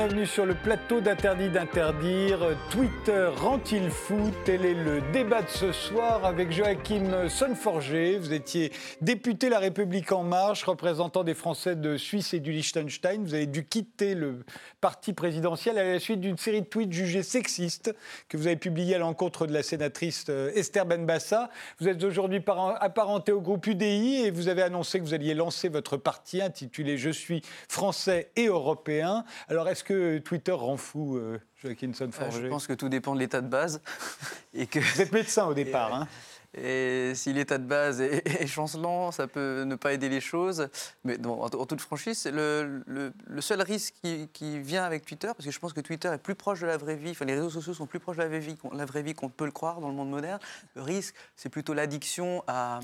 [0.00, 2.56] Bienvenue sur le plateau d'Interdit d'interdire.
[2.70, 4.30] Twitter rend-il fou?
[4.46, 8.16] Tel est le débat de ce soir avec Joachim Sonforger.
[8.16, 8.72] Vous étiez
[9.02, 13.22] député La République En Marche, représentant des Français de Suisse et du Liechtenstein.
[13.22, 14.38] Vous avez dû quitter le
[14.80, 17.94] parti présidentiel à la suite d'une série de tweets jugés sexistes
[18.30, 21.50] que vous avez publiés à l'encontre de la sénatrice euh, Esther Benbassa.
[21.78, 22.42] Vous êtes aujourd'hui
[22.80, 26.96] apparenté au groupe UDI et vous avez annoncé que vous alliez lancer votre parti intitulé
[26.96, 29.24] Je suis français et européen.
[29.50, 33.40] Alors, est-ce que Twitter rend fou, euh, Joaquinson Je pense que tout dépend de l'état
[33.40, 33.82] de base.
[34.54, 34.78] et que...
[34.78, 36.08] Vous êtes médecin au départ, hein
[36.52, 40.68] et si l'état de base est, chancelant, ça peut ne pas aider les choses.
[41.04, 43.94] Mais en, toute franchise, le, le, seul risque
[44.32, 46.76] qui, vient avec Twitter, parce que je pense que Twitter est plus proche de la
[46.76, 49.02] vraie vie, enfin les réseaux sociaux sont plus proches de la vraie vie, la vraie
[49.02, 50.40] vie qu'on peut le croire dans le monde moderne.
[50.74, 52.80] Le risque, c'est plutôt l'addiction à,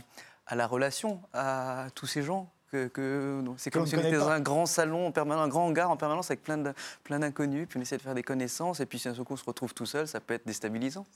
[0.46, 4.40] à la relation, à tous ces gens que, c'est comme si on était dans un
[4.40, 6.72] grand salon en permanence, un grand hangar en permanence avec plein, de,
[7.04, 9.36] plein d'inconnus, puis on essaie de faire des connaissances, et puis si un coup on
[9.36, 11.06] se retrouve tout seul, ça peut être déstabilisant.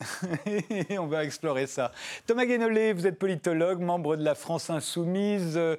[0.98, 1.92] on va explorer ça.
[2.26, 5.76] Thomas Guénolé, vous êtes politologue, membre de la France Insoumise, euh,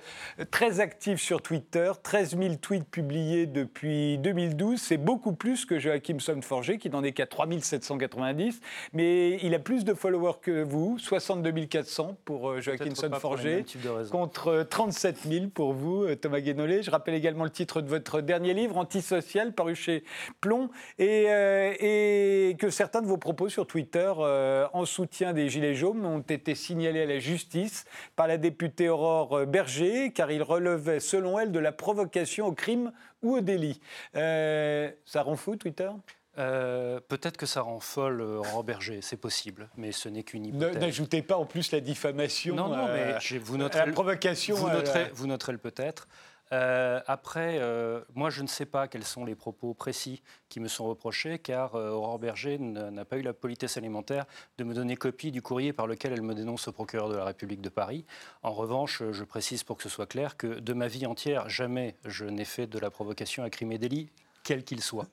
[0.51, 6.19] très actif sur Twitter, 13 000 tweets publiés depuis 2012, c'est beaucoup plus que Joachim
[6.19, 8.59] Somforger, qui n'en est qu'à 3 790,
[8.93, 13.65] mais il a plus de followers que vous, 62 400 pour euh, Joachim Somforger,
[14.09, 16.81] contre 37 000 pour vous, euh, Thomas Guénolé.
[16.81, 20.03] Je rappelle également le titre de votre dernier livre, Antisocial, paru chez
[20.41, 25.75] Plomb, et, euh, que certains de vos propos sur Twitter euh, en soutien des Gilets
[25.75, 30.99] jaunes ont été signalés à la justice par la députée Aurore Berger, car ils relevaient,
[30.99, 33.79] selon elle, de la provocation au crime ou au délit.
[34.13, 35.89] ça rend fou, Twitter?
[36.35, 38.21] Peut-être que ça rend folle
[38.53, 40.77] en Berger, c'est possible, mais ce n'est qu'une hypothèse.
[40.77, 42.55] N'ajoutez pas en plus la diffamation.
[42.55, 44.55] Non, non, mais vous noterez, la provocation.
[44.55, 46.07] Vous noterez, vous noterez le peut-être.
[46.53, 50.67] Euh, après, euh, moi, je ne sais pas quels sont les propos précis qui me
[50.67, 54.25] sont reprochés, car euh, Aurore Berger n'a pas eu la politesse alimentaire
[54.57, 57.23] de me donner copie du courrier par lequel elle me dénonce au procureur de la
[57.23, 58.05] République de Paris.
[58.43, 61.95] En revanche, je précise pour que ce soit clair que de ma vie entière, jamais
[62.05, 64.09] je n'ai fait de la provocation à crime et délit
[64.43, 65.07] quel qu'il soit.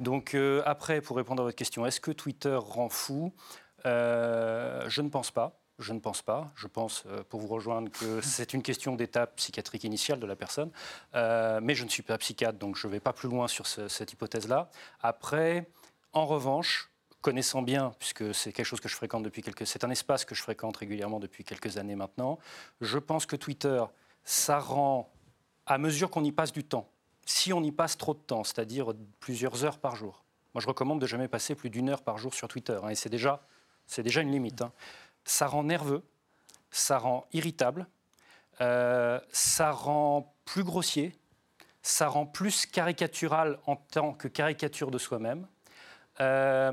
[0.00, 3.32] Donc après, pour répondre à votre question, est-ce que Twitter rend fou?
[3.84, 5.58] Je ne pense pas.
[5.78, 6.52] Je ne pense pas.
[6.54, 10.36] Je pense, euh, pour vous rejoindre, que c'est une question d'étape psychiatrique initiale de la
[10.36, 10.70] personne.
[11.14, 13.66] Euh, mais je ne suis pas psychiatre, donc je ne vais pas plus loin sur
[13.66, 14.70] cette hypothèse-là.
[15.00, 15.68] Après,
[16.12, 16.90] en revanche,
[17.20, 19.66] connaissant bien, puisque c'est quelque chose que je fréquente depuis quelques...
[19.66, 22.38] C'est un espace que je fréquente régulièrement depuis quelques années maintenant,
[22.80, 23.82] je pense que Twitter,
[24.24, 25.10] ça rend,
[25.66, 26.90] à mesure qu'on y passe du temps,
[27.26, 30.24] si on y passe trop de temps, c'est-à-dire plusieurs heures par jour,
[30.54, 32.94] moi je recommande de jamais passer plus d'une heure par jour sur Twitter, hein, et
[32.94, 33.46] c'est déjà,
[33.86, 34.62] c'est déjà une limite.
[34.62, 34.72] Hein
[35.24, 36.02] ça rend nerveux,
[36.70, 37.86] ça rend irritable,
[38.60, 41.16] euh, ça rend plus grossier,
[41.82, 45.46] ça rend plus caricatural en tant que caricature de soi-même.
[46.20, 46.72] Euh,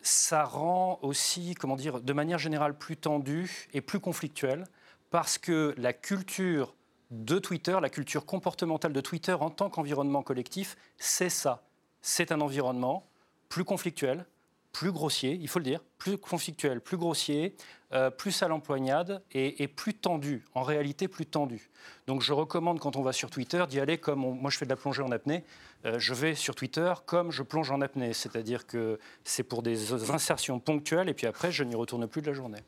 [0.00, 4.64] ça rend aussi, comment dire, de manière générale plus tendu et plus conflictuel
[5.10, 6.74] parce que la culture
[7.10, 11.62] de Twitter, la culture comportementale de Twitter en tant qu'environnement collectif, c'est ça.
[12.02, 13.06] C'est un environnement
[13.48, 14.26] plus conflictuel,
[14.72, 17.56] plus grossier, il faut le dire, plus conflictuel, plus grossier,
[17.94, 21.70] euh, plus à l'empoignade et, plus tendu, en réalité plus tendu.
[22.06, 24.70] Donc je recommande quand on va sur Twitter d'y aller comme moi je fais de
[24.70, 25.44] la plongée en apnée,
[25.86, 30.10] euh, je vais sur Twitter comme je plonge en apnée, c'est-à-dire que c'est pour des
[30.10, 32.60] insertions ponctuelles et puis après je n'y retourne plus de la journée.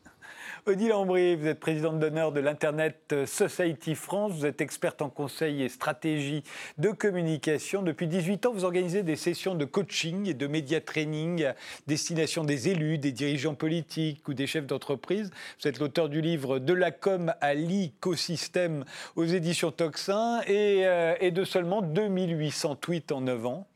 [0.69, 4.33] Odile Ambry, vous êtes présidente d'honneur de l'Internet Society France.
[4.33, 6.43] Vous êtes experte en conseil et stratégie
[6.77, 7.81] de communication.
[7.81, 11.55] Depuis 18 ans, vous organisez des sessions de coaching et de média training à
[11.87, 15.31] destination des élus, des dirigeants politiques ou des chefs d'entreprise.
[15.62, 18.85] Vous êtes l'auteur du livre De la com à l'écosystème
[19.17, 23.67] aux éditions Toxin et, euh, et de seulement 2800 tweets en 9 ans.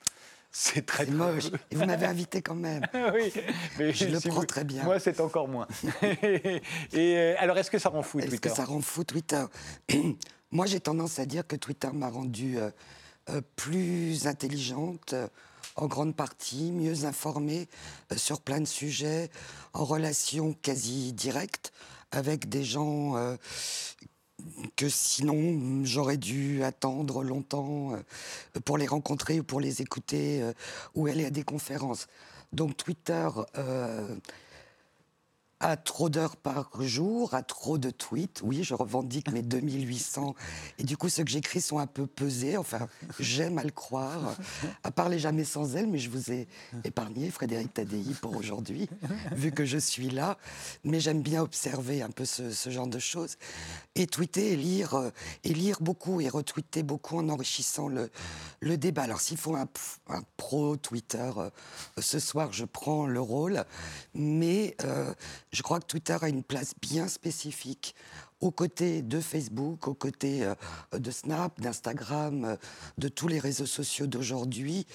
[0.54, 1.46] C'est très moche.
[1.70, 2.86] Et vous m'avez invité quand même.
[3.14, 3.32] oui,
[3.78, 4.84] mais je le prends très bien.
[4.84, 5.66] Moi, c'est encore moins.
[6.02, 6.60] et
[6.92, 9.42] euh, alors, est-ce que ça rend fou Twitter Est-ce que ça rend fou Twitter
[10.50, 12.70] Moi, j'ai tendance à dire que Twitter m'a rendue euh,
[13.30, 15.14] euh, plus intelligente,
[15.76, 17.66] en grande partie, mieux informée
[18.14, 19.30] sur plein de sujets,
[19.72, 21.72] en relation quasi directe
[22.10, 23.14] avec des gens
[24.76, 30.52] que sinon j'aurais dû attendre longtemps euh, pour les rencontrer ou pour les écouter euh,
[30.94, 32.06] ou aller à des conférences.
[32.52, 33.28] Donc Twitter
[33.58, 34.06] euh,
[35.62, 38.40] à trop d'heures par jour, à trop de tweets.
[38.42, 40.34] Oui, je revendique mes 2800.
[40.78, 42.56] Et du coup, ceux que j'écris sont un peu pesés.
[42.56, 42.88] Enfin,
[43.20, 44.36] j'aime à le croire.
[44.82, 46.48] À parler jamais sans elle, mais je vous ai
[46.84, 48.88] épargné, Frédéric Tadei, pour aujourd'hui,
[49.32, 50.36] vu que je suis là.
[50.82, 53.36] Mais j'aime bien observer un peu ce, genre de choses.
[53.94, 55.10] Et tweeter et lire, euh,
[55.44, 58.10] lire beaucoup et retweeter beaucoup en enrichissant le,
[58.76, 59.02] débat.
[59.02, 59.68] Alors, s'il faut un,
[60.08, 61.50] un pro Twitter, euh,
[61.98, 63.64] ce soir, je prends le rôle.
[64.14, 65.14] Mais euh,
[65.52, 67.94] je crois que Twitter a une place bien spécifique
[68.40, 70.54] aux côtés de Facebook, aux côtés euh,
[70.98, 72.56] de Snap, d'Instagram, euh,
[72.98, 74.86] de tous les réseaux sociaux d'aujourd'hui,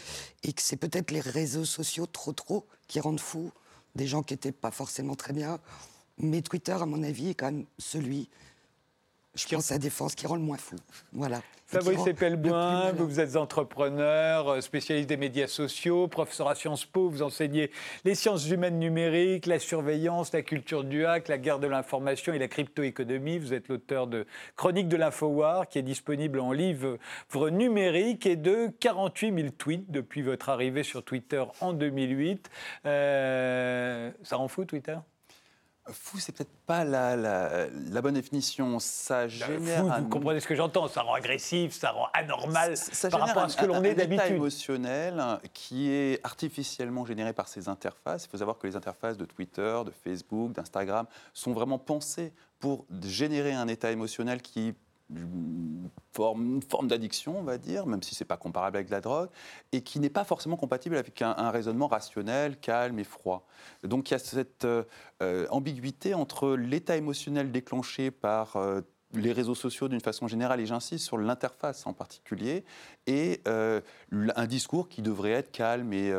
[0.43, 3.51] et que c'est peut-être les réseaux sociaux trop trop qui rendent fous
[3.95, 5.59] des gens qui n'étaient pas forcément très bien.
[6.17, 8.29] Mais Twitter, à mon avis, est quand même celui
[9.37, 10.75] je pense à Défense qui rend le moins fou.
[11.13, 11.41] Voilà.
[11.69, 17.09] Fabrice Epelboin, vous, vous êtes entrepreneur, euh, spécialiste des médias sociaux, professeur à Sciences Po,
[17.09, 17.71] vous enseignez
[18.05, 22.39] les sciences humaines numériques, la surveillance, la culture du hack, la guerre de l'information et
[22.39, 23.37] la crypto-économie.
[23.37, 24.25] Vous êtes l'auteur de
[24.55, 26.97] Chronique de l'Infowar, qui est disponible en livre
[27.35, 32.49] numérique et de 48 000 tweets depuis votre arrivée sur Twitter en 2008.
[32.85, 34.95] Euh, ça rend fou, Twitter?
[35.91, 38.79] Fou, c'est peut-être pas la, la, bonne définition.
[38.79, 39.79] Ça génère.
[39.79, 43.43] Fou, Vous comprenez ce que j'entends Ça rend agressif, ça rend anormal ça, par rapport
[43.43, 44.19] à ce que l'on est d'habitude.
[44.19, 45.23] Un état émotionnel
[45.53, 48.25] qui est artificiellement généré par ces interfaces.
[48.25, 52.85] Il faut savoir que les interfaces de Twitter, de Facebook, d'Instagram sont vraiment pensées pour
[53.03, 54.75] générer un état émotionnel qui
[55.09, 59.29] une forme, d'addiction, on va dire, même si ce n'est pas comparable avec la drogue,
[59.71, 63.45] et qui n'est pas forcément compatible avec un, raisonnement rationnel, calme et froid.
[63.83, 64.83] Donc il y a cette euh,
[65.21, 68.81] euh, ambiguïté entre l'état émotionnel déclenché par euh,
[69.13, 72.65] les réseaux sociaux d'une façon générale, et j'insiste sur l'interface en particulier,
[73.05, 76.11] et un discours qui devrait être calme et,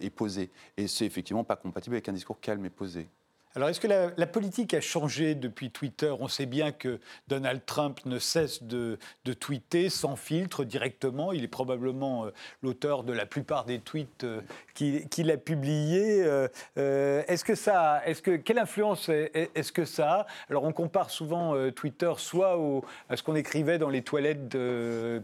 [0.00, 0.52] et posé.
[0.76, 3.08] Et c'est effectivement pas compatible avec un discours calme et posé.
[3.56, 6.12] Alors, est-ce que la, politique a changé depuis Twitter?
[6.20, 8.98] On sait bien que Donald Trump ne cesse de,
[9.40, 11.32] tweeter sans filtre directement.
[11.32, 12.30] Il est probablement euh,
[12.60, 14.42] l'auteur de la plupart des tweets euh,
[14.76, 16.22] qu'il a publiés.
[16.24, 20.26] Euh, est-ce que ça, est-ce que quelle influence est-ce que ça a?
[20.50, 22.58] Alors, on compare souvent Twitter soit
[23.08, 24.56] à ce qu'on écrivait dans les toilettes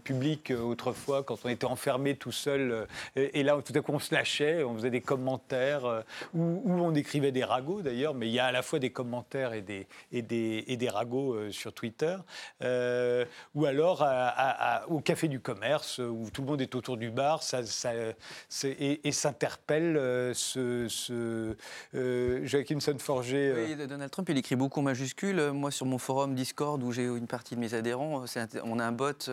[0.04, 4.14] publiques autrefois, quand on était enfermé tout seul, et, là, tout à coup, on se
[4.14, 6.04] lâchait, on faisait des commentaires,
[6.34, 9.52] ou, on écrivait des ragots d'ailleurs mais il y a à la fois des commentaires
[9.52, 12.16] et des, et des, et des ragots euh, sur Twitter,
[12.62, 14.06] euh, ou alors
[14.88, 17.60] au Café du Commerce, où tout le monde est autour du bar ça,
[18.64, 21.54] et, s'interpelle euh, ce, ce
[22.44, 23.54] Joachimson Forger.
[23.56, 25.50] Oui, Donald Trump, il écrit beaucoup en majuscules.
[25.52, 28.24] Moi, sur mon forum Discord, où j'ai une partie de mes adhérents,
[28.64, 29.30] on a un bot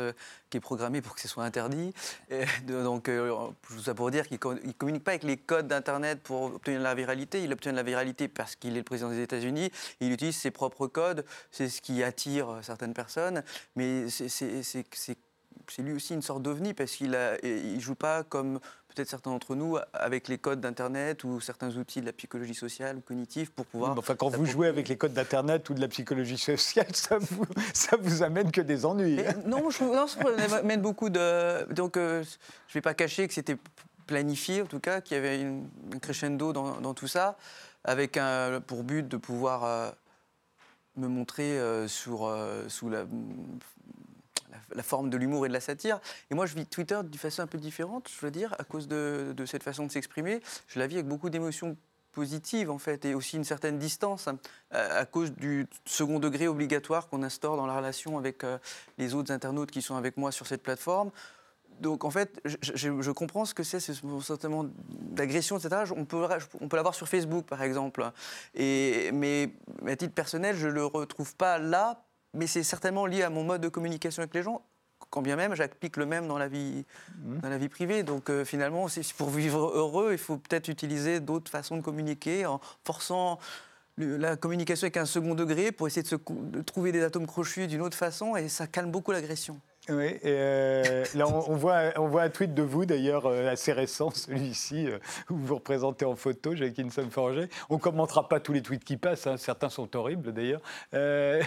[0.49, 1.93] qui est programmé pour que ce soit interdit.
[2.29, 6.43] Et donc, tout ça pour dire qu'il ne communique pas avec les codes d'Internet pour
[6.55, 7.43] obtenir la viralité.
[7.43, 11.25] Il obtient la viralité parce qu'il le président des États-Unis, il utilise ses propres codes,
[11.51, 13.43] c'est ce qui attire certaines personnes,
[13.75, 18.59] mais c'est lui aussi une sorte d'ovni parce qu'il ne joue pas comme
[18.89, 22.97] peut-être certains d'entre nous avec les codes d'Internet ou certains outils de la psychologie sociale
[22.97, 23.97] ou cognitive pour pouvoir...
[23.97, 27.45] enfin, quand vous jouez avec les codes d'Internet ou de la psychologie sociale, ça vous,
[27.73, 29.19] ça vous amène que des ennuis.
[29.21, 29.35] Hein.
[29.45, 30.19] non, je, non, ça
[30.57, 31.71] amène beaucoup de...
[31.71, 32.23] Donc, euh,
[32.67, 33.57] je ne vais pas cacher que c'était
[34.07, 37.37] planifié, en tout cas, qu'il y avait une, un crescendo dans, dans tout ça
[37.83, 39.91] avec un, pour but de pouvoir euh,
[40.97, 42.35] me montrer euh, sur,
[42.67, 43.05] sous la,
[44.75, 45.99] la, forme de l'humour et de la satire.
[46.31, 48.87] Et moi, je vis Twitter d'une façon un peu différente, je veux dire, à cause
[48.87, 50.41] de, de cette façon de s'exprimer.
[50.67, 51.77] Je la vis avec beaucoup d'émotions
[52.11, 54.39] positives, en fait, et aussi une certaine distance, hein,
[54.71, 58.43] à, cause du second degré obligatoire qu'on instaure dans la relation avec
[58.97, 61.11] les autres internautes qui sont avec moi sur cette plateforme
[61.79, 65.83] donc en fait, je, comprends ce que c'est, ce sentiment d'agression, etc.
[65.95, 66.27] On peut,
[66.61, 68.11] on peut l'avoir sur Facebook, par exemple.
[68.53, 69.53] Et, mais
[69.87, 73.43] à titre personnel, je ne le retrouve pas là, mais c'est certainement lié à mon
[73.43, 74.63] mode de communication avec les gens.
[75.09, 76.85] Quand bien même, j'applique le même dans la vie,
[77.17, 77.39] mmh.
[77.39, 78.03] dans la vie privée.
[78.03, 82.59] Donc euh, finalement, pour vivre heureux, il faut peut-être utiliser d'autres façons de communiquer en
[82.85, 83.39] forçant
[83.97, 87.67] la communication avec un second degré pour essayer de, se, de trouver des atomes crochus
[87.67, 89.59] d'une autre façon et ça calme beaucoup l'agression.
[89.89, 94.11] Oui, euh, là on, voit, on voit un tweet de vous d'ailleurs euh, assez récent,
[94.11, 97.49] celui-ci, euh, où vous représentez en photo, Jacqueline Forger.
[97.69, 100.61] On ne commentera pas tous les tweets qui passent, hein, certains sont horribles d'ailleurs.
[100.91, 101.39] je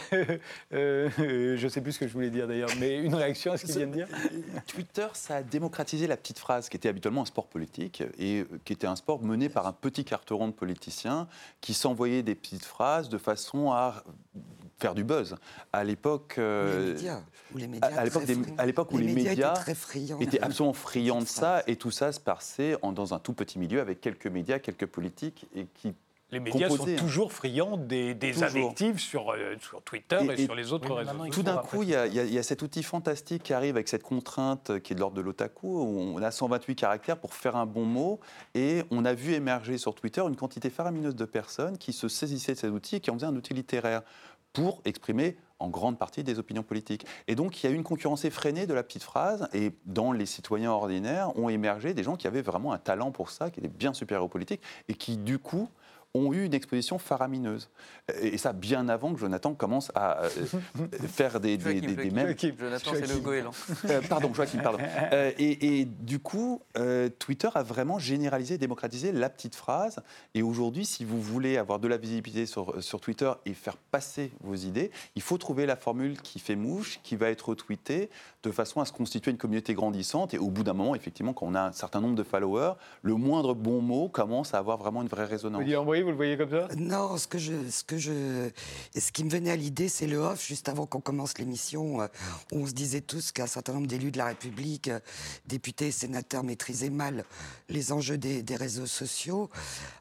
[1.63, 3.77] ne sais plus ce que je voulais dire d'ailleurs, mais une réaction à ce qu'il
[3.77, 4.09] vient de dire
[4.67, 8.73] Twitter, ça a démocratisé la petite phrase, qui était habituellement un sport politique, et qui
[8.73, 11.29] était un sport mené par un petit carteron de politiciens
[11.61, 14.03] qui s'envoyaient des petites phrases de façon à
[14.83, 15.37] faire du buzz.
[15.73, 16.95] À l'époque, euh,
[17.55, 18.05] les médias, à,
[18.67, 19.55] l'époque où les, médias,
[20.21, 23.59] étaient, absolument friands de ça, et tout ça se passait en, dans un tout petit
[23.59, 25.95] milieu avec quelques médias, quelques politiques, et qui
[26.31, 26.99] Les médias composé, hein.
[26.99, 28.75] sont toujours friands des, des Toujours.
[28.97, 31.13] sur, euh, sur Twitter et, Et- et- sur les autres Oui, réseaux.
[31.13, 32.83] maintenant, Tout d'un coup, il y, a, il y a- il y a cet outil
[32.83, 35.69] fantastique qui arrive avec cette contrainte qui est de l'ordre de l'otaku.
[35.69, 38.19] où On a 128 caractères pour faire un bon mot.
[38.55, 42.55] Et on a vu émerger sur Twitter une quantité faramineuse de personnes qui se saisissaient
[42.55, 44.01] de cet outil et qui en faisaient un outil littéraire
[44.53, 47.07] pour exprimer en grande partie des opinions politiques.
[47.29, 49.49] Et donc, il y a eu une concurrence effrénée de la petite phrase.
[49.53, 53.31] Et dans les citoyens ordinaires ont émergé des gens qui avaient vraiment un talent pour
[53.31, 55.69] ça, qui étaient bien supérieurs aux politiques et qui, du coup,
[56.15, 57.71] ont eu une exposition faramineuse.
[58.21, 60.29] Et ça, bien avant que Jonathan commence à euh,
[61.07, 62.11] faire des, des, des- des.
[62.11, 62.53] Joachim.
[62.59, 63.51] Jonathan, c'est le goéland.
[63.87, 64.79] Euh, pardon, Joachim, pardon.
[65.13, 70.01] Euh, et, et du coup, euh, Twitter a vraiment généralisé, démocratisé la petite phrase.
[70.35, 74.33] Et aujourd'hui, si vous voulez avoir de la visibilité sur, sur Twitter et faire passer
[74.43, 78.11] vos idées, il faut trouver la formule qui fait mouche, qui va être retweetée,
[78.43, 80.35] de façon à se constituer une communauté grandissante.
[80.35, 83.15] Et au bout d'un moment, effectivement, quand on a un certain nombre de followers, le
[83.15, 85.63] moindre bon mot commence à avoir vraiment une vraie résonance.
[86.02, 86.69] Vous, vous le voyez comme ça?
[86.77, 88.51] Non, ce que je, ce que je,
[88.97, 92.07] ce qui me venait à l'idée, c'est le off juste avant qu'on commence l'émission, euh,
[92.53, 95.01] où on se disait tous qu'un certain nombre d'élus de la République, euh,
[95.47, 97.25] députés, sénateurs, maîtrisaient mal
[97.69, 99.49] les enjeux des, réseaux sociaux.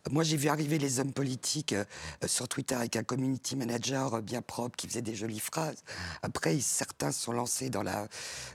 [0.10, 1.86] Moi, j'ai vu arriver les hommes politiques euh,
[2.28, 5.84] sur Twitter avec un community manager euh, bien propre qui faisait des jolies phrases.
[6.22, 8.08] Après, certains se sont lancés dans la,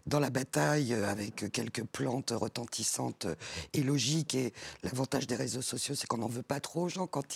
[0.06, 3.34] dans la bataille euh, avec quelques plantes retentissantes euh,
[3.72, 4.34] et logiques.
[4.34, 7.35] Et l'avantage des réseaux sociaux, c'est qu'on n'en veut pas trop aux gens quand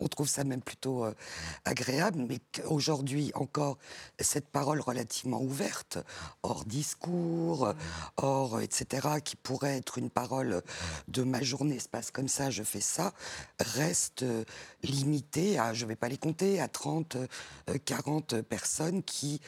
[0.00, 1.14] On trouve ça même plutôt euh,
[1.64, 2.24] agréable.
[2.28, 3.78] Mais qu'aujourd'hui, encore,
[4.20, 5.98] cette parole relativement ouverte,
[6.42, 7.72] hors discours, euh,
[8.16, 10.62] hors, euh, etc., qui pourrait être une parole
[11.08, 13.12] de ma journée se passe comme ça, je fais ça,
[13.58, 14.44] reste euh,
[14.82, 19.40] limitée à, je ne vais pas les compter, à 30, euh, 40 personnes qui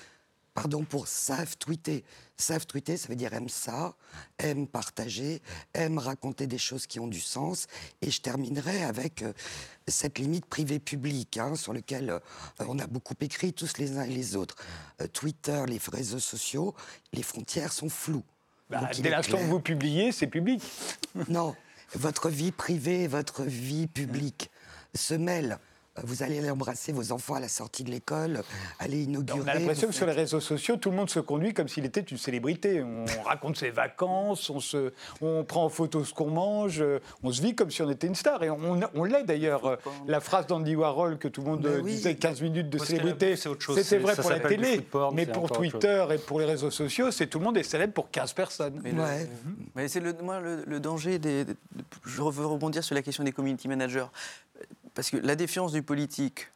[0.55, 2.05] pardon, pour savent tweeter.
[2.37, 3.95] Savent tweeter, ça veut dire aiment ça,
[4.39, 5.43] aiment partager,
[5.75, 7.67] aiment raconter des choses qui ont du sens.
[8.03, 9.33] Et je terminerai avec euh,
[9.89, 12.19] cette limite privée-publique, hein, sur laquelle euh,
[12.61, 14.57] on a beaucoup écrit tous les uns et les autres.
[15.01, 16.75] Euh, Twitter, les réseaux sociaux,
[17.13, 18.25] les frontières sont floues.
[18.71, 20.63] Bah, Dès l'instant où clair- vous publiez, c'est public.
[21.29, 21.55] non,
[21.95, 24.51] votre vie privée et votre vie publique
[24.95, 25.59] se mêlent.
[26.03, 28.43] Vous allez aller embrasser vos enfants à la sortie de l'école,
[28.81, 29.41] aller inaugurer.
[29.45, 31.85] On a l'impression que sur les réseaux sociaux, tout le monde se conduit comme s'il
[31.85, 32.83] était une célébrité.
[32.83, 37.31] On raconte ses vacances, on, se, on prend en photo ce qu'on mange, euh, on
[37.31, 38.43] se vit comme si on était une star.
[38.43, 39.67] Et on, on l'est d'ailleurs.
[39.67, 39.77] Euh,
[40.09, 41.93] La phrase d'Andy Warhol que tout le monde euh, oui.
[41.93, 43.77] disait 15 minutes de Parce célébrité, bouffe, c'est autre chose.
[43.77, 44.81] c'était C'est- vrai ça pour la télé.
[44.81, 47.93] porn, mais pour Twitter et pour les réseaux sociaux, c'est tout le monde est célèbre
[47.93, 48.81] pour 15 personnes.
[48.83, 49.29] Mais, Ouais.
[49.77, 51.55] mais c'est le, moi le, le danger des, des-
[52.05, 54.07] Je veux rebondir sur la question des community managers.
[54.95, 56.49] Parce que la défiance du politique,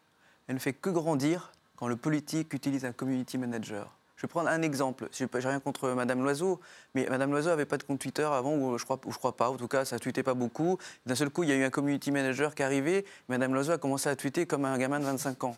[0.47, 3.93] elle ne fait que grandir quand le politique utilise un community manager.
[4.17, 5.09] Je vais prendre un exemple.
[5.13, 6.61] Je n'ai rien contre Madame Loiseau,
[6.97, 9.49] mais Madame Loiseau n'avait pas de compte Twitter avant, ou je crois, crois pas.
[9.49, 10.77] En tout cas, ça ne tweetait pas beaucoup.
[11.07, 13.05] D'un seul coup, il y a eu un community manager qui est arrivé.
[13.29, 15.57] Madame Loiseau a commencé à tweeter comme un gamin de 25 ans.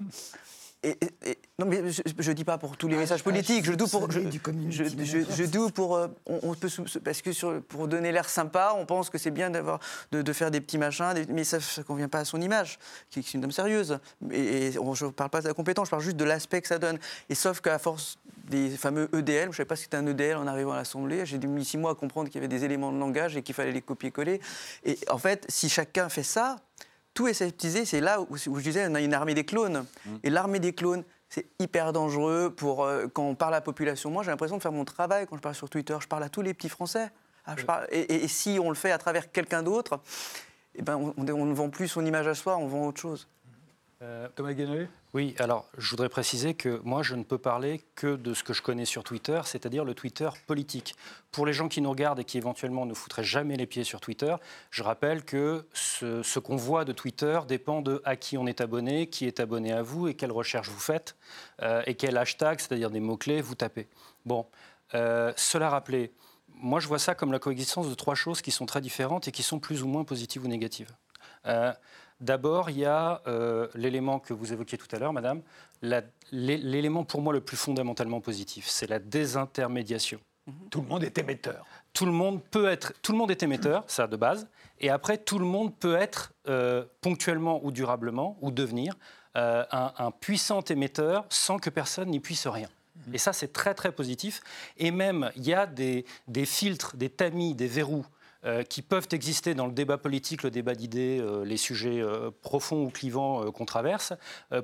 [0.83, 3.25] Et, et- et- non, mais je ne dis pas pour tous les Ah, messages ah,
[3.25, 3.67] politiques.
[3.67, 5.95] Je, dis pour, je, je- dis pour.
[5.97, 6.69] euh, on, on peut
[7.05, 9.79] parce que sur- pour donner l'air sympa, on pense que c'est bien d'avoir
[10.11, 12.79] de, de faire des petits machins, des- mais ça ne convient pas à son image,
[13.11, 13.99] qui est une dame sérieuse.
[14.31, 16.63] Et, et on- je ne parle pas de la compétence, je parle juste de l'aspect
[16.63, 16.99] que ça donne.
[17.29, 18.17] Et sauf qu'à force
[18.49, 21.27] des fameux EDL, je ne savais pas si c'était un EDL en arrivant à l'Assemblée,
[21.27, 23.55] j'ai mis six mois à comprendre qu'il y avait des éléments de langage et qu'il
[23.55, 24.41] fallait les copier-coller.
[24.87, 26.57] Et en fait, si chacun fait ça,
[27.15, 27.85] tout est sceptisé.
[27.85, 29.85] C'est là où, où je disais, on a une armée des clones.
[30.23, 34.11] Et l'armée des clones, c'est hyper dangereux pour euh, quand on parle à la population.
[34.11, 35.97] Moi, j'ai l'impression de faire mon travail quand je parle sur Twitter.
[36.01, 37.11] Je parle à tous les petits Français.
[37.47, 40.01] Ah, je parle- et, et- et si on le fait à travers quelqu'un d'autre,
[40.75, 43.27] eh ben, on, on ne vend plus son image à soi, on vend autre chose.
[44.03, 44.89] Euh, Thomas Guénolé?
[45.13, 48.53] Oui, alors je voudrais préciser que moi je ne peux parler que de ce que
[48.53, 50.95] je connais sur Twitter, c'est-à-dire le Twitter politique.
[51.33, 54.01] Pour les gens qui nous regardent et qui éventuellement ne foutraient jamais les pieds sur
[54.01, 54.37] Twitter,
[54.71, 59.09] je rappelle que ce, qu'on voit de Twitter dépend de à qui on est abonné,
[59.09, 61.17] qui est abonné à vous et quelles recherches vous faites
[61.61, 63.89] euh, et quel hashtag, c'est-à-dire des mots-clés, vous tapez.
[64.27, 64.47] Bon,
[64.95, 66.13] euh, cela rappelé,
[66.55, 69.33] moi je vois ça comme la coexistence de trois choses qui sont très différentes et
[69.33, 70.93] qui sont plus ou moins positives ou négatives.
[71.47, 71.73] Euh,
[72.21, 75.43] D'abord, il y a euh, l'élément que vous évoquiez tout à l'heure, Madame,
[76.33, 80.21] l'élément pour moi le plus fondamentalement positif, c'est la désintermédiation.
[80.71, 81.65] Tout le monde est émetteur.
[81.93, 84.49] Tout le monde peut être, tout le monde est émetteur, ça de base,
[84.81, 88.95] et après tout le monde peut être euh, ponctuellement ou durablement ou devenir
[89.37, 92.69] euh, un, un puissant émetteur sans que personne n'y puisse rien.
[93.13, 94.43] Et ça, c'est très très positif.
[94.77, 98.05] Et même, il y a des, des filtres, des tamis, des verrous
[98.47, 102.31] euh, qui peuvent exister dans le débat politique, le débat d'idées, euh, les sujets euh,
[102.41, 104.15] profonds ou clivants qu'on traverse,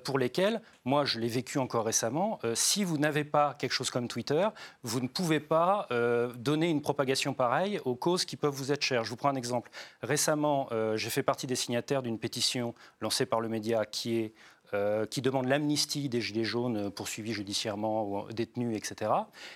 [0.05, 4.09] pour lesquels, moi je l'ai vécu encore récemment, si vous n'avez pas quelque chose comme
[4.09, 4.49] Twitter,
[4.83, 5.89] vous ne pouvez pas
[6.37, 9.05] donner une propagation pareille aux causes qui peuvent vous être chères.
[9.05, 9.71] Je vous prends un exemple.
[10.03, 14.35] Récemment, j'ai fait partie des signataires d'une pétition lancée par le média qui est
[14.75, 19.11] euh, qui demande l'amnistie des Gilets jaunes poursuivis judiciairement ou détenus, etc.,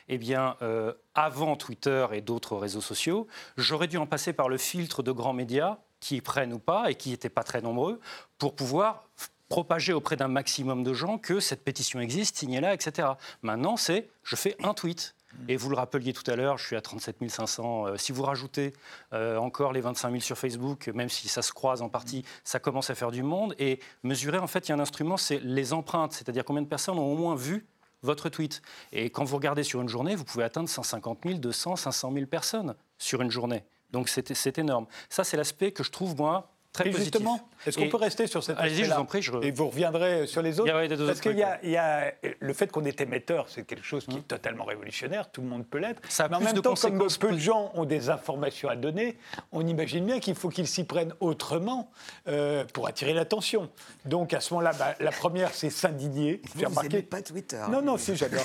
[0.08, 3.26] eh bien, euh, avant Twitter et d'autres réseaux sociaux,
[3.56, 6.94] j'aurais dû en passer par le filtre de grands médias qui prennent ou pas et
[6.94, 8.00] qui n'étaient pas très nombreux
[8.38, 9.04] pour pouvoir
[9.48, 13.08] propager auprès d'un maximum de gens que cette pétition existe, signez-la, etc.
[13.42, 15.14] Maintenant, c'est je fais un tweet.
[15.48, 17.86] Et vous le rappeliez tout à l'heure, je suis à 37 500.
[17.86, 18.72] Euh, si vous rajoutez
[19.12, 22.58] euh, encore les 25 000 sur Facebook, même si ça se croise en partie, ça
[22.58, 23.54] commence à faire du monde.
[23.58, 26.68] Et mesurer, en fait, il y a un instrument, c'est les empreintes, c'est-à-dire combien de
[26.68, 27.66] personnes ont au moins vu
[28.02, 28.62] votre tweet.
[28.92, 32.26] Et quand vous regardez sur une journée, vous pouvez atteindre 150 000, 200, 500 000
[32.26, 33.64] personnes sur une journée.
[33.90, 34.86] Donc c'est énorme.
[35.08, 38.44] Ça, c'est l'aspect que je trouve, moi, Très et justement, est-ce qu'on peut rester sur
[38.44, 39.26] cette Allez-y, je vous en prie.
[39.42, 40.72] Et vous reviendrez sur les autres.
[41.04, 44.64] Parce qu'il y, a le fait qu'on est émetteur, c'est quelque chose qui est totalement
[44.64, 46.00] révolutionnaire, tout le monde peut l'être.
[46.30, 49.18] Mais en même temps, comme peu de gens ont des informations à donner,
[49.50, 51.90] on imagine bien qu'il faut qu'ils s'y prennent autrement
[52.28, 53.68] euh, pour attirer l'attention.
[54.04, 56.40] Donc à ce moment-là, bah, la première, c'est s'indigner.
[56.54, 58.44] Vous n'aimez pas Twitter Non, non, si, j'adore.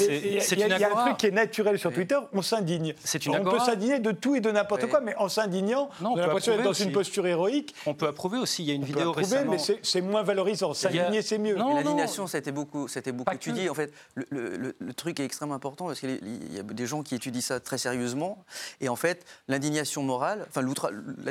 [0.00, 2.94] Il y, a un truc qui est naturel sur Twitter, on s'indigne.
[3.28, 6.52] On peut s'indigner de tout et de n'importe quoi, mais en s'indignant, on a l'impression
[6.52, 7.74] d'être dans une posture héroïque.
[7.86, 8.62] On peut approuver aussi.
[8.62, 9.52] Il y a une vidéo approuver, récemment.
[9.52, 10.74] mais c'est moins valorisant.
[10.74, 11.54] S'aligner, c'est mieux.
[11.56, 13.68] L'indignation, ça a été beaucoup, ça beaucoup étudié.
[13.68, 16.20] En fait, le, truc est extrêmement important parce qu'il
[16.52, 18.44] y a des gens qui étudient ça très sérieusement.
[18.80, 20.62] Et en fait, l'indignation morale, enfin,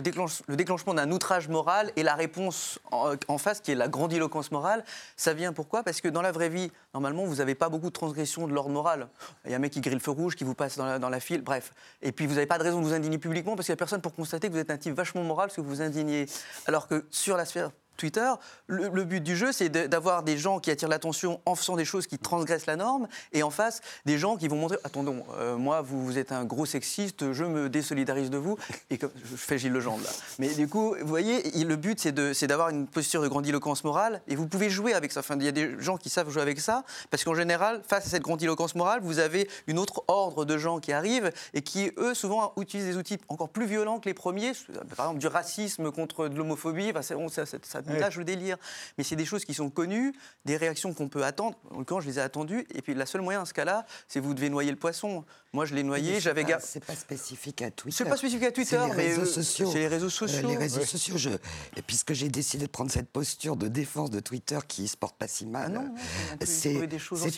[0.02, 4.52] déclenche, le déclenchement d'un outrage moral et la réponse en, face, qui est la grandiloquence
[4.52, 4.84] morale,
[5.16, 5.84] ça vient pourquoi?
[5.84, 8.72] Parce que dans la vraie vie, normalement, vous n'avez pas beaucoup de transgressions de l'ordre
[8.72, 9.08] moral.
[9.46, 11.00] Il y a un mec qui grille le feu rouge, qui vous passe dans la,
[11.00, 11.74] dans la file, bref.
[12.02, 13.84] Et puis, vous n'avez pas de raison de vous indigner publiquement parce qu'il n'y a
[13.84, 16.28] personne pour constater que vous êtes un type vachement moral parce que vous indigner.
[16.66, 18.32] Alors que sur la sphère Twitter,
[18.68, 22.08] le, but du jeu, c'est d'avoir des gens qui attirent l'attention en faisant des choses
[22.08, 25.82] qui transgressent la norme, et en face, des gens qui vont montrer Attendons, euh, moi,
[25.82, 28.58] vous, vous, êtes un gros sexiste, je me désolidarise de vous,
[28.90, 30.10] et comme, je fais Gilles Legendre là.
[30.40, 34.36] Mais du coup, vous voyez, le but, c'est d'avoir une posture de grandiloquence morale, et
[34.36, 35.20] vous pouvez jouer avec ça.
[35.20, 38.08] Enfin, il y a des gens qui savent jouer avec ça, parce qu'en général, face
[38.08, 41.92] à cette grandiloquence morale, vous avez une autre ordre de gens qui arrivent, et qui,
[41.98, 44.54] eux, souvent utilisent des outils encore plus violents que les premiers,
[44.96, 48.58] par exemple du racisme contre de l'homophobie, ça, lâche le délire.
[48.98, 50.14] Mais c'est des choses qui sont connues,
[50.46, 51.58] des réactions qu'on peut attendre.
[51.86, 52.68] Quand je les ai attendues.
[52.74, 55.26] Et puis, la seule moyen, dans ce cas-là, c'est vous devez noyer le poisson.
[55.54, 56.64] Moi, je l'ai noyé, j'avais gardé.
[56.66, 57.98] C'est pas spécifique à Twitter.
[57.98, 59.70] C'est pas spécifique à Twitter, les réseaux sociaux.
[59.70, 60.48] C'est les réseaux sociaux.
[60.48, 61.18] les réseaux sociaux.
[61.18, 61.30] Je...
[61.76, 65.18] Et puisque j'ai décidé de prendre cette posture de défense de Twitter qui se porte
[65.18, 66.78] pas si mal, ah c'est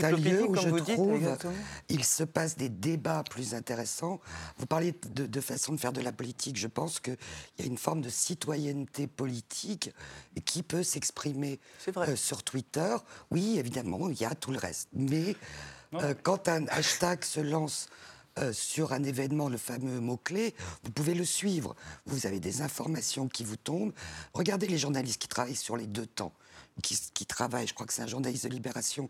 [0.03, 1.19] un lieu où je trouve
[1.89, 4.19] il se passe des débats plus intéressants.
[4.57, 6.57] Vous parliez de, de façon de faire de la politique.
[6.57, 7.17] Je pense qu'il
[7.59, 9.91] y a une forme de citoyenneté politique
[10.45, 11.59] qui peut s'exprimer
[11.97, 12.95] euh, sur Twitter.
[13.31, 14.89] Oui, évidemment, il y a tout le reste.
[14.93, 15.35] Mais
[15.95, 17.87] euh, quand un hashtag se lance
[18.39, 21.75] euh, sur un événement, le fameux mot-clé, vous pouvez le suivre.
[22.05, 23.93] Vous avez des informations qui vous tombent.
[24.33, 26.33] Regardez les journalistes qui travaillent sur les deux temps.
[26.81, 29.07] Qui, qui travaille, je crois que c'est un journaliste de Libération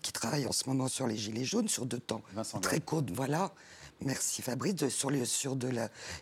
[0.00, 2.22] qui travaille en ce moment sur les Gilets jaunes, sur deux temps.
[2.62, 3.52] Très court, voilà.
[4.04, 5.70] Merci Fabrice, sur, le, sur de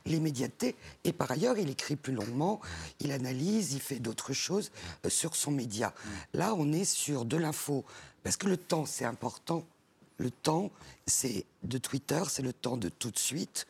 [0.05, 0.77] l'immédiateté.
[1.05, 2.61] Et par ailleurs, il écrit plus longuement,
[3.01, 4.71] il analyse, il fait d'autres choses
[5.05, 5.89] euh, sur son média.
[5.89, 6.39] Mm.
[6.39, 7.85] Là, on est sur de l'info.
[8.23, 9.65] Parce que le temps, c'est important.
[10.21, 10.71] Le temps,
[11.07, 13.67] c'est de Twitter, c'est le temps de tout de suite.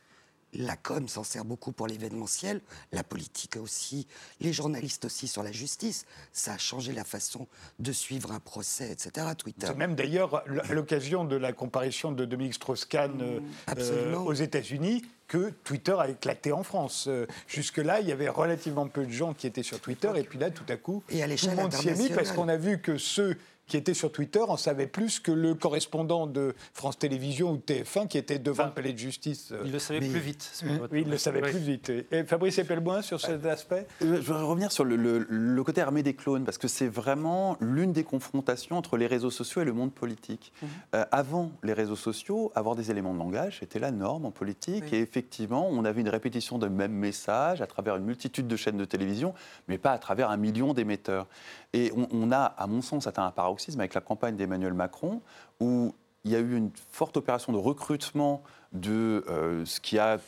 [0.52, 2.60] La com s'en sert beaucoup pour l'événementiel,
[2.90, 4.08] la politique aussi,
[4.40, 6.06] les journalistes aussi sur la justice.
[6.32, 7.46] Ça a changé la façon
[7.78, 9.28] de suivre un procès, etc.
[9.38, 9.68] Twitter.
[9.68, 13.40] C'est même d'ailleurs à l'occasion de la comparution de Dominique Strauss-Kahn euh,
[13.78, 17.04] euh, aux États-Unis que Twitter a éclaté en France.
[17.06, 20.40] Euh, jusque-là, il y avait relativement peu de gens qui étaient sur Twitter, et puis
[20.40, 22.80] là, tout à coup, et tout le monde s'y est mis parce qu'on a vu
[22.80, 23.36] que ceux
[23.70, 28.08] qui était sur Twitter en savait plus que le correspondant de France Télévisions ou TF1
[28.08, 29.54] qui était devant le palais de justice.
[29.64, 30.64] Il le savait plus vite.
[30.90, 31.92] Oui, il le savait plus vite.
[32.10, 36.14] Et Fabrice Epelboin sur cet aspect euh, Je voudrais revenir sur le, côté armé des
[36.14, 39.92] clones, parce que c'est vraiment l'une des confrontations entre les réseaux sociaux et le monde
[39.92, 40.52] politique.
[40.62, 40.68] Mhm.
[40.96, 44.92] Euh, avant les réseaux sociaux, avoir des éléments de langage était la norme en politique.
[44.92, 48.78] Et effectivement, on avait une répétition d'un même message à travers une multitude de chaînes
[48.78, 49.32] de télévision,
[49.68, 51.28] mais pas à travers un million d'émetteurs.
[51.72, 55.20] Et on, a, à mon sens, atteint un paroxysme avec la campagne d'Emmanuel Macron,
[55.60, 55.94] où
[56.24, 58.42] il y a eu une forte opération de recrutement
[58.72, 60.18] de euh, ce qui a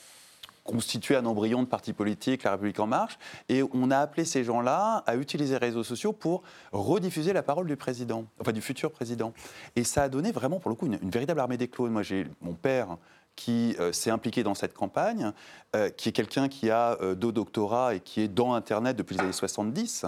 [0.65, 3.19] constitué un embryon de parti politique, La République en marche,
[3.49, 7.67] et on a appelé ces gens-là à utiliser les réseaux sociaux pour rediffuser la parole
[7.67, 9.33] du président, enfin du futur président.
[9.75, 11.91] Et ça a donné vraiment, pour le coup, une, une véritable armée des clones.
[11.91, 12.97] Moi, j'ai mon père
[13.37, 15.33] qui euh, s'est impliqué dans cette campagne,
[15.75, 19.17] euh, qui est quelqu'un qui a euh, deux doctorats et qui est dans Internet depuis
[19.17, 20.07] les années 70,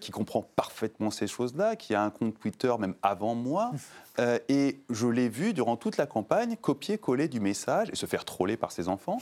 [0.00, 3.70] qui comprend parfaitement ces choses-là, qui a un compte Twitter même avant moi.
[4.48, 8.56] et je l'ai vu durant toute la campagne copier-coller du message et se faire troller
[8.56, 9.18] par ses enfants,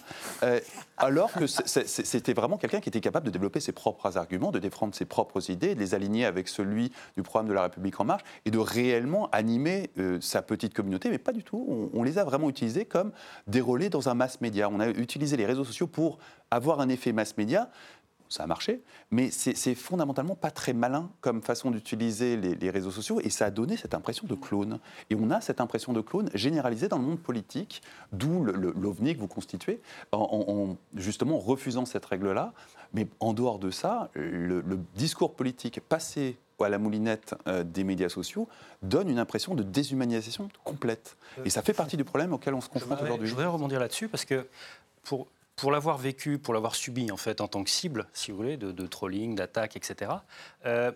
[0.96, 4.94] alors que c'était vraiment quelqu'un qui était capable de développer ses propres arguments, de défendre
[4.94, 8.22] ses propres idées, de les aligner avec celui du programme de la République en marche
[8.44, 11.64] et de réellement animer sa petite communauté, mais pas du tout.
[11.68, 13.12] On, on les a vraiment utilisés comme
[13.46, 14.68] des relais dans un mass média.
[14.70, 16.18] On a utilisé les réseaux sociaux pour
[16.50, 17.70] avoir un effet mass média.
[18.28, 23.20] Ça a marché, mais c'est fondamentalement pas très malin comme façon d'utiliser les, réseaux sociaux
[23.22, 24.78] et ça a donné cette impression de clone.
[25.10, 29.20] Et on a cette impression de clone généralisée dans le monde politique, d'où l'OVNI que
[29.20, 29.80] vous constituez,
[30.12, 32.52] en, justement refusant cette règle-là.
[32.92, 37.84] Mais en dehors de ça, le, le discours politique passé à la moulinette euh, des
[37.84, 38.48] médias sociaux
[38.82, 41.16] donne une impression de déshumanisation complète.
[41.44, 43.28] Et ça fait partie du problème auquel on se confronte aujourd'hui.
[43.28, 44.46] Je voudrais rebondir là-dessus parce que
[45.04, 48.36] pour, pour l'avoir vécu, pour l'avoir subi en fait en tant que cible, si vous
[48.36, 50.12] voulez, de, trolling, d'attaque, etc.,
[50.66, 50.92] euh,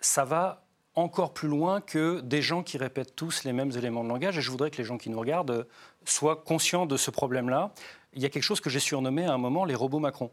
[0.00, 4.08] ça va encore plus loin que des gens qui répètent tous les mêmes éléments de
[4.08, 4.36] langage.
[4.36, 5.66] Et je voudrais que les gens qui nous regardent
[6.04, 7.72] soient conscients de ce problème-là.
[8.12, 10.30] Il y a quelque chose que j'ai surnommé à un moment les robots Macron.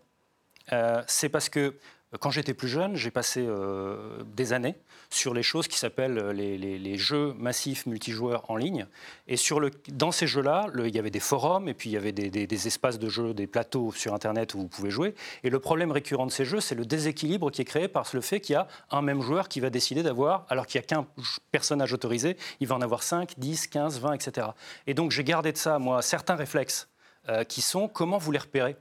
[0.73, 1.77] Euh, c'est parce que
[2.17, 4.75] quand j'étais plus jeune, j'ai passé euh, des années
[5.11, 8.87] sur les choses qui s'appellent euh, les, jeux massifs multijoueurs en ligne.
[9.27, 11.97] Et sur le, dans ces jeux-là, il y avait des forums et puis il y
[11.97, 15.13] avait des, espaces de jeux, des plateaux sur Internet où vous pouvez jouer.
[15.43, 18.21] Et le problème récurrent de ces jeux, c'est le déséquilibre qui est créé par le
[18.21, 20.87] fait qu'il y a un même joueur qui va décider d'avoir, alors qu'il n'y a
[20.87, 21.05] qu'un
[21.51, 24.47] personnage autorisé, il va en avoir 5, 10, 15, 20, etc.
[24.87, 26.89] Et donc j'ai gardé de ça, moi, certains réflexes
[27.29, 28.75] euh, qui sont comment vous les repérez?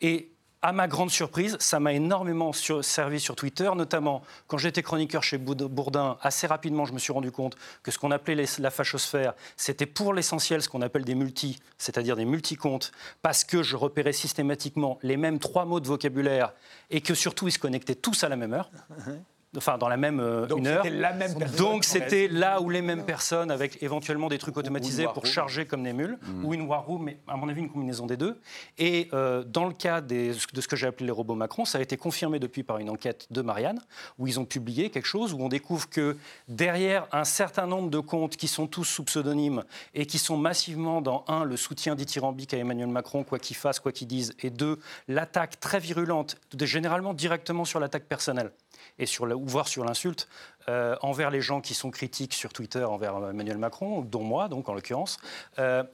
[0.00, 0.33] Et
[0.64, 5.36] à ma grande surprise, ça m'a énormément servi sur Twitter, notamment quand j'étais chroniqueur chez
[5.36, 6.16] Bourdin.
[6.22, 10.14] Assez rapidement, je me suis rendu compte que ce qu'on appelait la fachosphère, c'était pour
[10.14, 15.18] l'essentiel ce qu'on appelle des multi, c'est-à-dire des multicomptes, parce que je repérais systématiquement les
[15.18, 16.54] mêmes trois mots de vocabulaire
[16.88, 18.70] et que surtout ils se connectaient tous à la même heure
[19.56, 20.84] enfin dans la même euh, Donc, une heure.
[20.90, 25.26] La même Donc c'était là où les mêmes personnes, avec éventuellement des trucs automatisés pour
[25.26, 26.44] charger comme des mules, mm.
[26.44, 28.40] ou une war room, mais à mon avis une combinaison des deux.
[28.78, 31.78] Et euh, dans le cas des, de ce que j'ai appelé les robots Macron, ça
[31.78, 33.80] a été confirmé depuis par une enquête de Marianne,
[34.18, 36.16] où ils ont publié quelque chose où on découvre que
[36.48, 39.64] derrière un certain nombre de comptes qui sont tous sous pseudonyme
[39.94, 43.80] et qui sont massivement dans un le soutien dithyrambique à Emmanuel Macron, quoi qu'il fasse,
[43.80, 48.50] quoi qu'il dise, et deux l'attaque très virulente, généralement directement sur l'attaque personnelle
[48.98, 50.28] et sur voire sur l'insulte
[50.68, 54.68] euh, envers les gens qui sont critiques sur Twitter envers Emmanuel Macron, dont moi donc
[54.68, 55.18] en l'occurrence,
[55.58, 55.84] euh,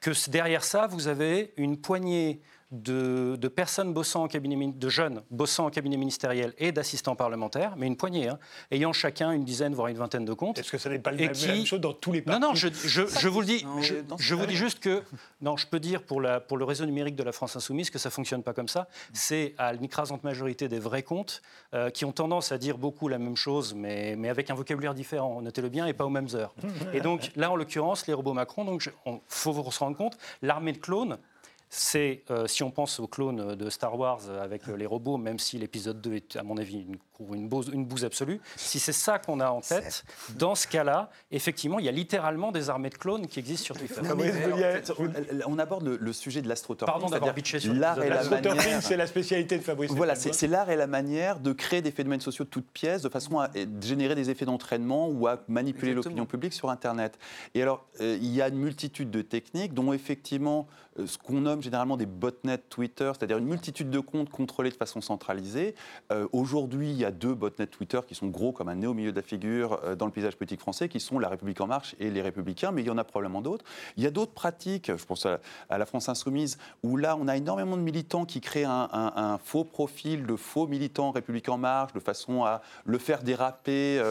[0.00, 2.40] que derrière ça vous avez une poignée
[2.82, 7.86] de, personnes bossant en cabinet, de jeunes bossant en cabinet ministériel et d'assistants parlementaires, mais
[7.86, 8.38] une poignée, hein,
[8.70, 10.58] ayant chacun une dizaine voire une vingtaine de comptes.
[10.58, 12.68] Est-ce que ça n'est pas la même chose dans tous les partis Non, non, je,
[12.68, 13.64] je, vous le dis,
[14.18, 15.02] je, vous dis juste que,
[15.40, 17.98] non, je peux dire pour, la, pour le réseau numérique de la France insoumise que
[17.98, 18.88] ça fonctionne pas comme ça.
[19.12, 21.42] C'est à l'écrasante majorité des vrais comptes
[21.74, 24.94] euh, qui ont tendance à dire beaucoup la même chose, mais, mais avec un vocabulaire
[24.94, 26.54] différent, notez-le bien, et pas aux mêmes heures.
[26.92, 30.72] Et donc là, en l'occurrence, les robots Macron, donc il faut vous rendre compte, l'armée
[30.72, 31.18] de clones
[31.76, 35.40] c'est, euh, si on pense au clone de Star Wars avec euh, les robots, même
[35.40, 36.98] si l'épisode 2 est, à mon avis, une,
[37.34, 40.04] une, bouse, une bouse absolue, si c'est ça qu'on a en tête,
[40.36, 43.76] dans ce cas-là, effectivement, il y a littéralement des armées de clones qui existent sur
[43.76, 44.00] Twitter.
[45.46, 46.92] on aborde le, sujet de l'astroturfing.
[46.92, 48.80] Pardon d'avoir bitché sur l'art et la manière.
[48.80, 49.90] c'est la spécialité de Fabrice.
[49.90, 53.08] Voilà, c'est l'art et la manière de créer des phénomènes sociaux de toutes pièces de
[53.08, 53.50] façon à
[53.82, 57.18] générer des effets d'entraînement ou à manipuler l'opinion publique sur Internet.
[57.54, 61.40] Et alors, euh, il y a une multitude de techniques dont effectivement euh, ce qu'on
[61.40, 65.74] nomme généralement des botnets Twitter, c'est-à-dire une multitude de comptes contrôlés de façon centralisée.
[66.12, 68.94] Euh, aujourd'hui, il y a deux botnets Twitter qui sont gros comme un nez au
[68.94, 71.66] milieu de la figure euh, dans le paysage politique français, qui sont La République En
[71.66, 73.64] Marche et Les Républicains, mais il y en a probablement d'autres.
[73.96, 77.36] Il y a d'autres pratiques, je pense à, la France Insoumise, où là, on a
[77.36, 82.00] énormément de militants qui créent un, faux profil de faux militants République En Marche, de
[82.00, 84.02] façon à le faire déraper.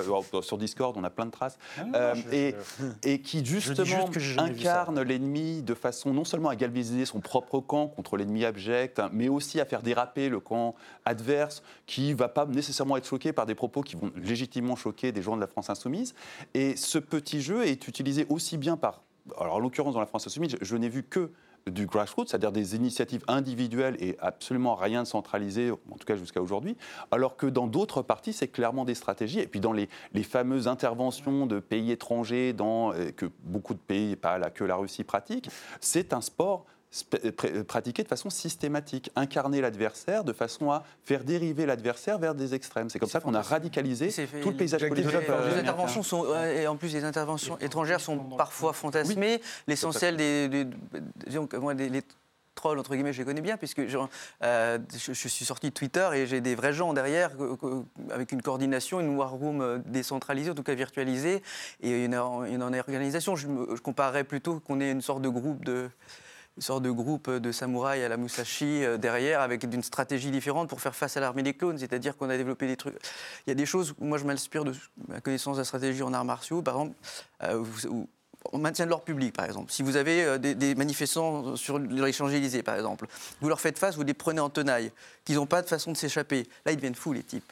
[0.42, 1.58] sur Discord, on a plein de traces.
[1.94, 2.56] Ah et,
[3.04, 8.18] et, qui, justement, incarne l'ennemi de façon non seulement à galvaniser son propre camp contre
[8.18, 10.76] l'ennemi abject, hein, mais aussi à faire déraper le camp
[11.06, 15.12] adverse qui ne va pas nécessairement être choqué par des propos qui vont légitimement choquer
[15.12, 16.14] des gens de la France insoumise.
[16.54, 19.04] Et ce petit jeu est utilisé aussi bien par,
[19.38, 21.32] alors en l'occurrence dans la France insoumise, je n'ai vu que
[21.68, 26.42] du grassroots, c'est-à-dire des initiatives individuelles et absolument rien de centralisé, en tout cas jusqu'à
[26.42, 26.76] aujourd'hui,
[27.12, 29.40] alors que dans d'autres parties, c'est clairement des stratégies.
[29.40, 29.88] Et puis dans les,
[30.24, 34.76] fameuses interventions de pays étrangers, dans, euh, que beaucoup de pays, pas là, que la
[34.76, 36.66] Russie pratique, c'est un sport
[37.68, 42.90] pratiquée de façon systématique, incarner l'adversaire de façon à faire dériver l'adversaire vers des extrêmes.
[42.90, 44.10] C'est comme ça qu'on a radicalisé
[44.42, 45.12] tout le paysage politique.
[45.12, 49.42] Les interventions sont, et en plus les interventions étrangères sont parfois fantasmées.
[49.68, 50.68] L'essentiel des,
[51.26, 52.04] disons que moi, des, les
[52.56, 53.98] trolls, entre guillemets, je les connais bien, puisque je,
[54.44, 57.32] euh, je, suis sorti de Twitter et j'ai des vrais gens derrière,
[58.12, 61.42] avec une coordination, une war room euh, décentralisée, en tout cas virtualisée,
[61.82, 63.36] et une, une, organisation.
[63.36, 65.90] Je, je comparerais plutôt qu'on ait une sorte de groupe de
[66.58, 70.70] une sorte de groupe de samouraïs à la Musashi euh, derrière, avec une stratégie différente
[70.70, 71.78] pour faire face à l'armée des clones.
[71.78, 72.96] C'est-à-dire qu'on a développé des trucs.
[73.46, 74.74] Il y a des choses où moi je m'inspire de
[75.08, 76.96] ma connaissance de la stratégie en arts martiaux, par exemple,
[77.90, 78.08] où,
[78.52, 79.72] on maintient de l'ordre public, par exemple.
[79.72, 83.08] Si vous avez euh, des, manifestants sur les Champs-Élysées, par exemple,
[83.42, 84.92] vous leur faites face, vous les prenez en tenaille,
[85.26, 86.48] qu'ils n'ont pas de façon de s'échapper.
[86.66, 87.52] Là, ils deviennent fous, les types.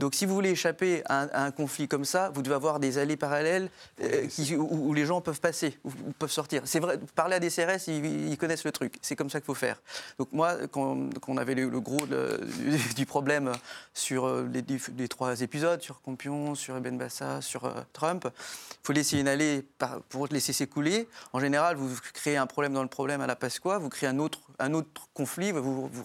[0.00, 3.18] Donc si vous voulez échapper à un, conflit comme ça, vous devez avoir des allées
[3.18, 3.68] parallèles
[4.02, 6.62] euh, où, les gens peuvent passer, ou peuvent sortir.
[6.64, 8.94] C'est vrai, parler à des CRS, ils, connaissent le truc.
[9.02, 9.82] C'est comme ça qu'il faut faire.
[10.18, 10.96] Donc moi, quand,
[11.28, 12.00] on avait le, gros
[12.96, 13.52] du, problème
[13.92, 14.48] sur euh,
[14.96, 19.28] les, trois épisodes, sur Compion, sur Eben Bassa, sur euh, Trump, il faut laisser une
[19.28, 19.66] allée
[20.08, 21.08] pour laisser s'écouler.
[21.34, 24.18] En général, vous créez un problème dans le problème à la Pasqua, vous créez un
[24.18, 26.04] autre, un autre conflit, vous, vous,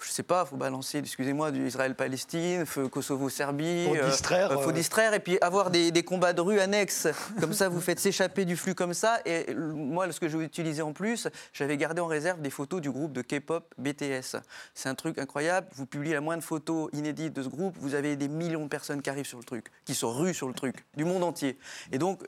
[0.00, 3.84] je sais pas, vous balancer, excusez-moi, du Israël-Palestine, Kosovo Serbie.
[3.84, 4.48] Pour euh, distraire.
[4.52, 7.08] Il faut euh, distraire et puis avoir des, combats de rue annexes.
[7.40, 9.20] comme ça, vous faites s'échapper du flux comme ça.
[9.24, 12.80] Et moi, ce que je vais utiliser en plus, j'avais gardé en réserve des photos
[12.80, 14.36] du groupe de K-pop BTS.
[14.74, 15.66] C'est un truc incroyable.
[15.74, 19.02] Vous publiez la moindre photo inédite de ce groupe, vous avez des millions de personnes
[19.02, 21.58] qui arrivent sur le truc, qui sont rues sur le truc, du monde entier.
[21.92, 22.22] Et donc,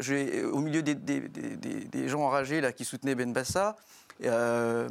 [0.52, 3.76] au milieu des, des, gens enragés là, qui soutenaient Ben Bassa,
[4.24, 4.88] euh,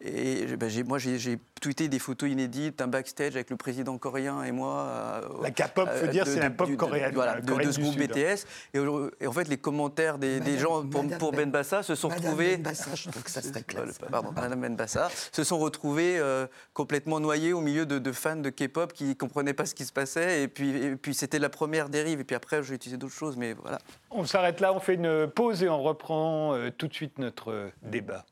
[0.00, 4.52] et ben, moi, j'ai tweeté des photos inédites d'un backstage avec le président coréen et
[4.52, 4.86] moi.
[4.88, 7.12] Euh, la K-pop, faut dire, c'est la pop coréenne.
[7.14, 8.46] Voilà, de, ce groupe BTS.
[8.74, 10.84] Et, en fait, les commentaires des, gens
[11.18, 12.56] pour, Ben Bassa se sont retrouvés.
[12.56, 13.98] Ben Bassa, je trouve que ça serait classe.
[14.10, 18.50] Pardon, Madame Ben Bassa, se sont retrouvés euh, complètement noyés au milieu de, fans de
[18.50, 20.42] K-pop qui ne comprenaient pas ce qui se passait.
[20.42, 22.20] Et puis, et puis c'était la première dérive.
[22.20, 23.78] Et puis après, j'ai utilisé d'autres choses, mais voilà.
[24.10, 28.24] On s'arrête là, on fait une pause et on reprend tout de suite notre débat.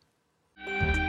[0.67, 1.06] Thank you.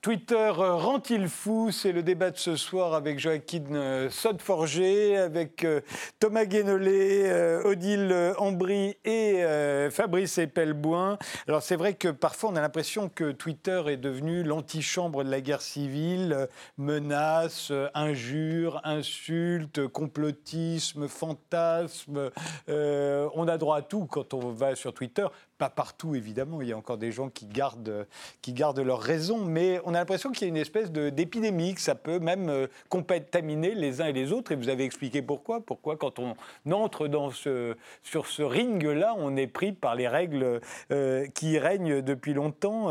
[0.00, 1.72] Twitter euh, rend-il fou?
[1.72, 5.80] C'est le débat de ce soir avec Joaquin euh, Sodforger, avec euh,
[6.20, 9.42] Thomas Guénolé, Odile Ambry et
[9.90, 11.18] Fabrice Epelboin.
[11.48, 15.40] Alors c'est vrai que parfois on a l'impression que Twitter est devenu l'antichambre de la
[15.40, 22.30] guerre civile, menaces, injures, insultes, complotisme, fantasmes.
[22.68, 25.26] on a droit à tout quand on va sur Twitter.
[25.58, 28.06] Pas partout, évidemment, il y a encore des gens qui gardent,
[28.42, 31.80] qui gardent leur raison, mais on a l'impression qu'il y a une espèce d'épidémie, que
[31.80, 35.60] ça peut même euh, contaminer les uns et les autres, et vous avez expliqué pourquoi.
[35.60, 36.36] Pourquoi, quand on
[36.70, 40.60] entre dans ce, sur ce ring-là, on est pris par les règles
[40.92, 42.90] euh, qui règnent depuis longtemps.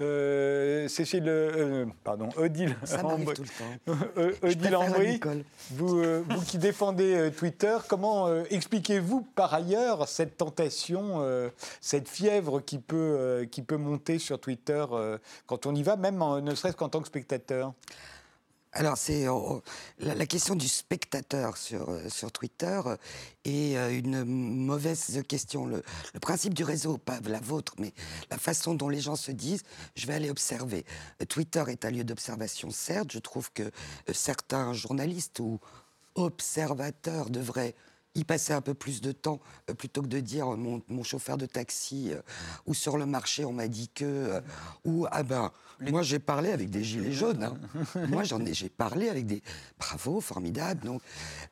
[0.00, 2.76] Euh, Cécile, pardon, Odile
[4.42, 5.20] Odile
[5.72, 11.50] vous, vous qui défendez Twitter, comment expliquez-vous par ailleurs cette tentation,
[11.80, 15.96] cette fièvre qui peut, euh, qui peut monter sur Twitter euh, quand on y va,
[15.96, 17.72] même ne serait-ce qu'en tant que spectateur
[18.76, 19.62] alors, c'est oh, oh,
[20.00, 22.80] la, question du spectateur sur, euh, sur Twitter
[23.44, 25.64] est une mauvaise question.
[25.64, 25.80] Le,
[26.20, 27.92] principe du réseau, pas la vôtre, mais
[28.32, 29.62] la façon dont les gens se disent,
[29.94, 30.84] je vais aller observer.
[31.28, 33.12] Twitter est un lieu d'observation, certes.
[33.12, 33.70] Je trouve que
[34.12, 35.60] certains journalistes ou
[36.16, 37.76] observateurs devraient
[38.14, 41.36] y passer un peu plus de temps euh, plutôt que de dire euh, mon, chauffeur
[41.36, 42.20] de taxi euh,
[42.66, 44.40] ou sur le marché on m'a dit que
[44.84, 45.50] ou ah ben
[45.80, 48.06] moi j'ai parlé avec des gilets jaunes hein.
[48.08, 49.42] moi j'en ai j'ai parlé avec des
[49.78, 51.02] bravo formidable donc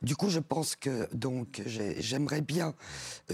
[0.01, 2.73] du coup je pense que donc j'aimerais bien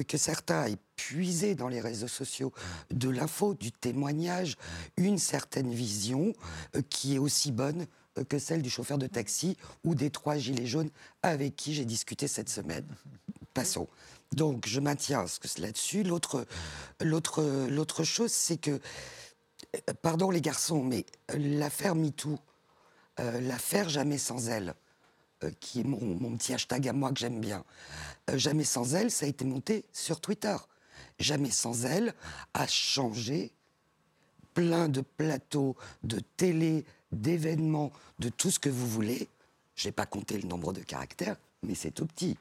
[0.07, 2.51] que certains aient puisé dans les réseaux sociaux
[2.91, 4.57] de l'info du témoignage
[4.97, 6.33] une certaine vision
[6.89, 7.85] qui est aussi bonne
[8.23, 10.89] que celle du chauffeur de taxi ou des trois gilets jaunes
[11.21, 12.85] avec qui j'ai discuté cette semaine.
[13.53, 13.87] Passons.
[14.33, 15.25] Donc je maintiens
[15.57, 16.03] là-dessus.
[16.03, 16.45] L'autre,
[17.01, 18.79] l'autre, l'autre chose, c'est que,
[20.01, 22.37] pardon les garçons, mais l'affaire MeToo,
[23.19, 24.75] euh, l'affaire Jamais sans elle,
[25.43, 27.63] euh, qui est mon, petit hashtag à moi que j'aime bien,
[28.29, 30.55] euh, Jamais sans elle, ça a été monté sur Twitter.
[31.19, 32.13] Jamais sans elle
[32.53, 33.51] a changé
[34.53, 39.27] plein de plateaux, de télé, d'événements, de tout ce que vous voulez.
[39.75, 42.37] Je n'ai pas compté le nombre de caractères, mais c'est tout petit.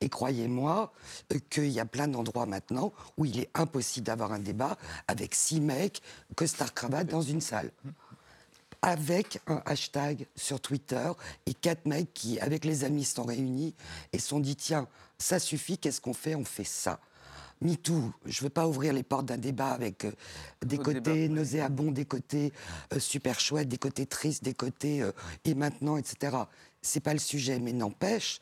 [0.00, 0.92] Et croyez-moi
[1.32, 5.34] euh, qu'il y a plein d'endroits maintenant où il est impossible d'avoir un débat avec
[5.34, 6.02] six mecs,
[6.34, 7.70] costard cravate dans une salle.
[8.82, 11.10] avec un hashtag sur Twitter
[11.46, 13.74] et quatre mecs qui, avec les amis, sont réunis
[14.12, 16.34] et sont dit tiens, ça suffit, qu'est-ce qu'on fait?
[16.34, 16.98] On fait ça.
[17.62, 20.12] MeToo, je ne veux pas ouvrir les portes d'un débat avec euh,
[20.64, 21.34] des côtés débat.
[21.34, 22.52] nauséabonds, des côtés
[22.92, 25.12] euh, super chouettes, des côtés tristes, des côtés euh,
[25.44, 26.36] et maintenant, etc.
[26.82, 28.40] C'est pas le sujet, mais n'empêche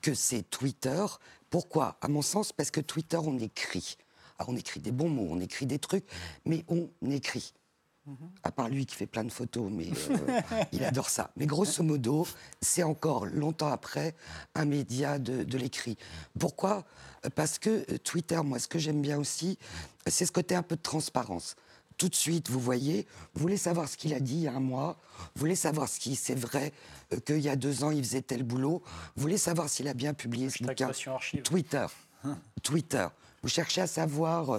[0.00, 1.04] que c'est Twitter.
[1.50, 1.98] Pourquoi?
[2.00, 3.98] À mon sens, parce que Twitter, on écrit.
[4.38, 6.06] Alors, on écrit des bons mots, on écrit des trucs,
[6.46, 7.52] mais on écrit.
[8.42, 10.40] À part lui qui fait plein de photos, mais euh,
[10.72, 11.30] il adore ça.
[11.36, 12.26] Mais grosso modo,
[12.60, 14.14] c'est encore longtemps après
[14.54, 15.96] un média de, de l'écrit.
[16.38, 16.84] Pourquoi?
[17.34, 19.58] Parce que euh, Twitter, moi, ce que j'aime bien aussi,
[20.06, 21.56] c'est ce côté un peu de transparence.
[21.96, 24.52] Tout de suite, vous voyez, vous voulez savoir ce qu'il a dit il y a
[24.52, 24.98] un mois,
[25.34, 26.72] vous voulez savoir ce qui c'est vrai
[27.12, 28.82] euh, qu'il y a deux ans il faisait tel boulot,
[29.16, 30.88] vous voulez savoir s'il a bien publié ce bouquin.
[31.42, 31.86] Twitter.
[32.62, 33.06] Twitter.
[33.44, 34.58] Vous cherchez à savoir euh,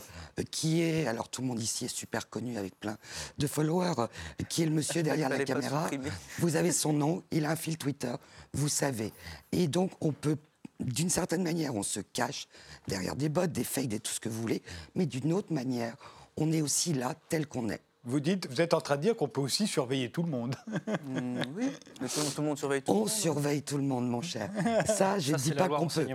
[0.52, 3.00] qui est, alors tout le monde ici est super connu avec plein
[3.40, 4.08] de followers, euh,
[4.48, 5.90] qui est le monsieur derrière la caméra.
[6.38, 8.14] Vous avez son nom, il a un fil Twitter,
[8.54, 9.12] vous savez.
[9.52, 10.38] Et donc on peut,
[10.80, 12.48] d'une certaine manière, on se cache
[12.88, 14.62] derrière des bots, des fakes, des tout ce que vous voulez,
[14.94, 15.96] mais d'une autre manière,
[16.38, 17.82] on est aussi là tel qu'on est.
[18.08, 20.56] Vous dites, vous êtes en train de dire qu'on peut aussi surveiller tout le monde.
[21.06, 21.70] Mm, oui,
[22.02, 23.10] mais tout, tout le monde surveille tout le On monde.
[23.10, 24.50] surveille tout le monde, mon cher.
[24.86, 26.08] Ça, je ne dis pas qu'on peut.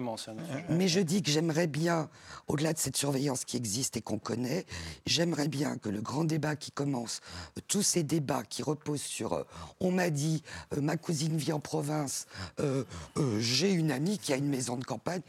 [0.69, 2.09] Mais je dis que j'aimerais bien,
[2.49, 4.67] au-delà de cette surveillance qui existe et qu'on connaît,
[5.07, 7.21] j'aimerais bien que le grand débat qui commence,
[7.57, 9.45] euh, tous ces débats qui reposent sur euh,
[9.81, 10.43] on m'a dit,
[10.77, 12.27] euh, ma cousine vit en province,
[12.61, 12.85] euh,
[13.17, 15.23] euh, j'ai une amie qui a une maison de campagne,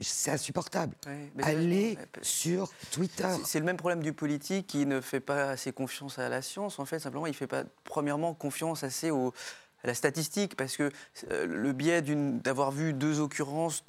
[0.00, 0.94] c'est insupportable.
[1.06, 3.28] Ouais, Allez ouais, sur Twitter.
[3.44, 6.78] C'est- le même problème du politique qui ne fait pas assez confiance à la science.
[6.78, 9.32] En fait, simplement, il ne fait pas, premièrement, confiance assez au, à
[9.84, 10.90] la statistique, parce que
[11.30, 13.84] euh, le biais d'avoir vu deux occurrences,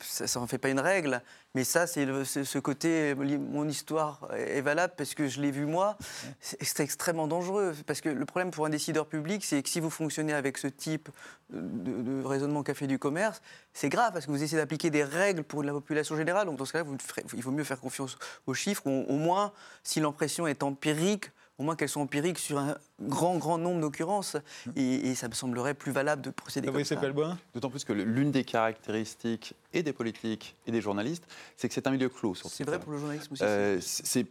[0.00, 1.22] ça n'en fait pas une règle.
[1.54, 5.98] Mais ça, c'est ce côté, mon histoire est valable parce que je l'ai vu moi.
[6.40, 7.74] C'est extrêmement dangereux.
[7.86, 10.66] Parce que le problème pour un décideur public, c'est que si vous fonctionnez avec ce
[10.66, 11.10] type
[11.50, 13.42] de, raisonnement qu'a fait du commerce,
[13.74, 16.46] c'est grave parce que vous essayez d'appliquer des règles pour la population générale.
[16.46, 16.86] Donc dans ce cas-là,
[17.34, 18.86] il vaut mieux faire confiance aux chiffres.
[18.86, 21.30] Au moins, si l'impression est empirique,
[21.62, 24.36] au moins qu'elles sont empiriques sur un grand, grand nombre d'occurrences.
[24.76, 27.38] Et, et ça me semblerait plus valable de procéder comme Fabrice ça.
[27.54, 31.24] D'autant plus que l'une des caractéristiques et des politiques et des journalistes,
[31.56, 33.42] c'est que c'est un milieu clos C'est vrai pour le journalisme aussi.
[33.44, 34.26] Euh, c'est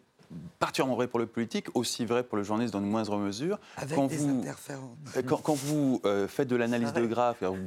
[0.59, 3.59] particulièrement vrai pour le politique, aussi vrai pour le journaliste dans une moindre mesure.
[3.75, 4.97] Avec quand des vous- interférences.
[5.17, 7.57] Euh, Quand, quand vous euh, faites de l'analyse de graphes, vous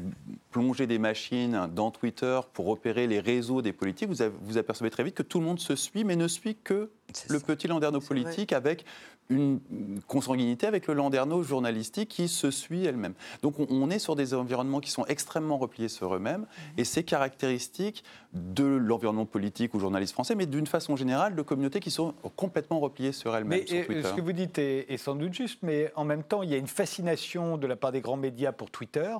[0.50, 4.88] plongez des machines dans Twitter pour repérer les réseaux des politiques, vous, avez- vous apercevez
[4.88, 6.90] très vite que tout le monde se suit, mais ne suit que
[7.28, 7.44] le ça.
[7.44, 8.86] petit landerneau politique avec
[9.30, 9.60] une
[10.06, 13.14] consanguinité avec le landerneau journalistique qui se suit elle-même.
[13.42, 16.78] Donc on, est sur des environnements qui sont extrêmement repliés sur eux-mêmes Mhm.
[16.78, 21.80] et c'est caractéristique de l'environnement politique ou journaliste français, mais d'une façon générale de communautés
[21.80, 23.60] qui sont complètement repliées sur elles-mêmes.
[23.60, 24.08] Mais sur Twitter.
[24.08, 26.54] ce que vous dites est, est sans doute juste, mais en même temps, il y
[26.54, 29.14] a une fascination de la part des grands médias pour Twitter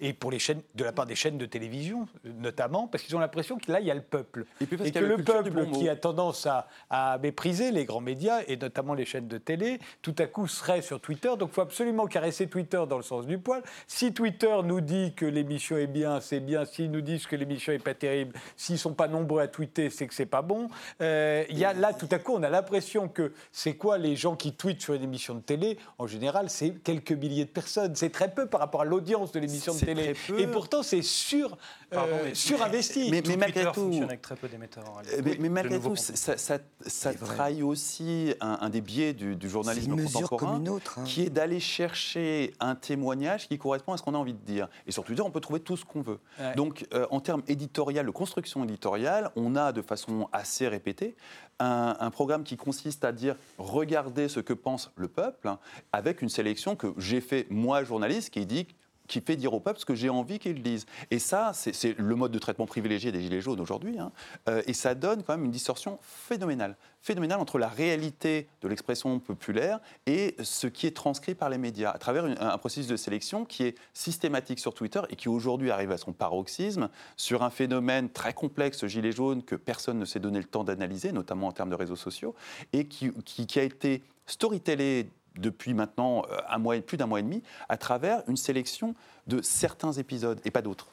[0.00, 3.20] et pour les chaînes, de la part des chaînes de télévision, notamment, parce qu'ils ont
[3.20, 4.46] l'impression que là, il y a le peuple.
[4.60, 5.78] Et puis que le peuple bon mot.
[5.78, 9.78] qui a tendance à, à mépriser les grands médias, et notamment les chaînes de télé,
[10.02, 11.30] tout à coup serait sur Twitter.
[11.38, 13.62] Donc il faut absolument caresser Twitter dans le sens du poil.
[13.86, 16.64] Si Twitter nous dit que l'émission est bien, c'est bien.
[16.64, 20.06] S'ils nous disent que l'émission n'est pas terrible, s'ils sont pas nombreux à tweeter, c'est
[20.06, 20.68] que c'est pas bon.
[21.00, 24.36] Euh, y a, là, tout à coup, on a l'impression que c'est quoi les gens
[24.36, 25.78] qui tweetent sur une émission de télé?
[25.98, 27.94] En général, c'est quelques milliers de personnes.
[27.94, 30.14] C'est très peu par rapport à l'audience de l'émission de télé.
[30.38, 31.56] Et pourtant, c'est sur,
[31.90, 33.10] Pardon, euh, mais- surinvesti.
[33.10, 35.16] Mais- malgré Twitter tout- fonctionne avec très peu d'émetteurs en réalité.
[35.18, 36.14] Euh, Mais, malgré tout, contenus.
[36.14, 40.98] ça, ça- ça trahit aussi un, un des biais du, journalisme contemporain, comme une autre.
[40.98, 41.04] hein.
[41.04, 44.68] qui est d'aller chercher un témoignage qui correspond à ce qu'on a envie de dire.
[44.86, 46.18] Et sur Twitter, on peut trouver tout ce qu'on veut.
[46.38, 46.54] Ouais.
[46.54, 51.16] Donc, euh, en termes éditorial, de construction éditoriale, on a de façon assez répétée
[51.58, 55.58] un, un programme qui consiste à dire regardez ce que pense le peuple, hein,
[55.92, 58.66] avec une sélection que j'ai fait moi, journaliste, qui dit
[59.10, 60.86] qui fait dire au peuple ce que j'ai envie qu'il dise.
[61.10, 63.98] Et ça, c'est le mode de traitement privilégié des Gilets jaunes aujourd'hui.
[63.98, 64.12] hein.
[64.48, 66.76] Euh, et ça donne quand même une distorsion phénoménale.
[67.02, 71.90] Phénoménale entre la réalité de l'expression populaire et ce qui est transcrit par les médias,
[71.90, 75.90] à travers un processus de sélection qui est systématique sur Twitter et qui aujourd'hui arrive
[75.90, 80.38] à son paroxysme sur un phénomène très complexe, Gilets jaunes, que personne ne s'est donné
[80.38, 82.34] le temps d'analyser, notamment en termes de réseaux sociaux,
[82.72, 87.06] et qui, qui- qui a été storytellé depuis maintenant euh, un mois, et- plus d'un
[87.06, 88.94] mois et demi, à travers une sélection
[89.26, 90.88] de certains épisodes et pas d'autres.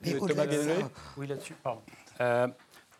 [0.00, 1.82] Mais Euh, Thomas de ça, Oui, là-dessus, pardon.
[2.20, 2.48] Euh,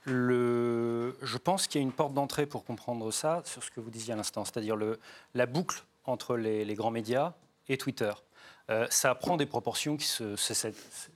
[0.04, 3.80] le, je pense qu'il y a une porte d'entrée pour comprendre ça sur ce que
[3.80, 4.98] vous disiez à l'instant, c'est-à-dire le-
[5.34, 7.34] la boucle entre les, les grands médias
[7.68, 8.12] et Twitter.
[8.70, 10.34] Euh, ça prend des proportions qui se.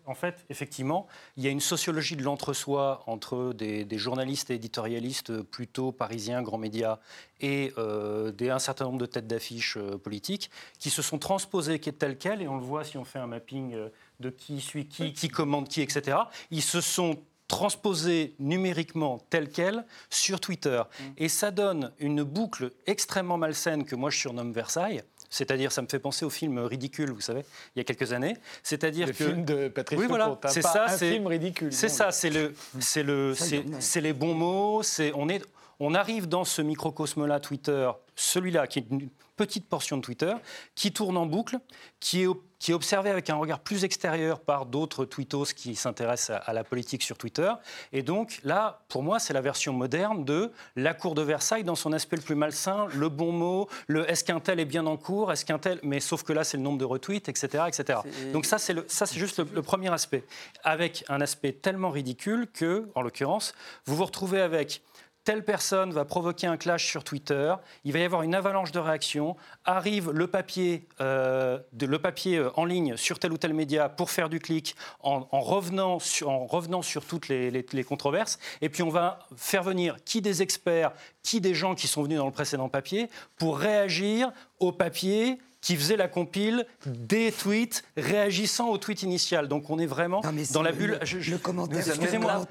[0.06, 1.06] en fait, effectivement,
[1.36, 6.58] il y a une sociologie de l'entre-soi entre des, journalistes et éditorialistes plutôt parisiens, grands
[6.58, 6.98] médias,
[7.40, 11.78] et euh, des, un certain nombre de têtes d'affiches euh, politiques qui se sont transposées
[11.78, 13.76] telles quelles, et on le voit si on fait un mapping
[14.20, 16.18] de qui suit qui, qui commande qui, etc.
[16.50, 17.18] Ils se sont
[17.48, 20.82] transposés numériquement telles quelles sur Twitter.
[20.82, 21.04] Mmh.
[21.18, 25.86] Et ça donne une boucle extrêmement malsaine que moi je surnomme Versailles c'est-à-dire, ça me
[25.88, 28.36] fait penser au film ridicule, vous savez, il y a quelques années.
[28.62, 31.72] C'est-à-dire le que film de Patrice oui, voilà, c'est ça, un film ridicule.
[31.72, 34.82] C'est ça, c'est le, c'est le, c'est les bons mots.
[34.82, 35.44] C'est on est,
[35.80, 40.32] on arrive dans ce microcosme-là Twitter, celui-là qui est une petite portion de Twitter,
[40.74, 41.58] qui tourne en boucle,
[42.00, 42.28] qui est,
[42.58, 46.64] qui est observé avec un regard plus extérieur par d'autres tweetos qui s'intéressent à, la
[46.64, 47.52] politique sur Twitter.
[47.92, 51.74] Et donc là, pour moi, c'est la version moderne de la cour de Versailles dans
[51.74, 54.96] son aspect le plus malsain, le bon mot, le est-ce qu'un tel est bien en
[54.96, 55.78] cours, est-ce qu'un tel...
[55.82, 57.64] Mais sauf que là, c'est le nombre de retweets, etc.
[57.68, 58.00] etc.
[58.32, 60.24] Donc ça, c'est, ça, c'est juste le, le premier aspect.
[60.64, 63.54] Avec un aspect tellement ridicule que, en l'occurrence,
[63.84, 64.82] vous vous retrouvez avec
[65.26, 67.52] telle personne va provoquer un clash sur Twitter,
[67.84, 72.96] il va y avoir une avalanche de réactions, arrive le papier, euh, euh, en ligne
[72.96, 78.38] sur tel ou tel média pour faire du clic en, revenant, sur, toutes les, controverses,
[78.60, 80.92] et puis on va faire venir qui des experts,
[81.24, 85.74] qui des gens qui sont venus dans le précédent papier pour réagir au papier qui
[85.74, 89.48] faisait la compile des tweets réagissant au tweet initial.
[89.48, 90.96] Donc on est vraiment dans la bulle.
[91.00, 91.78] Le, je, commentaire.
[91.78, 92.46] Excusez-moi,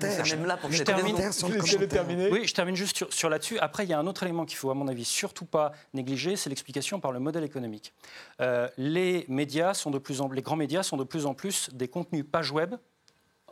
[0.69, 2.27] je, termine.
[2.29, 3.57] Oui, je termine juste sur, sur là-dessus.
[3.59, 6.35] Après, il y a un autre élément qu'il faut, à mon avis, surtout pas négliger,
[6.35, 7.93] c'est l'explication par le modèle économique.
[8.41, 11.69] Euh, les médias sont de plus en les grands médias sont de plus en plus
[11.71, 12.75] des contenus page web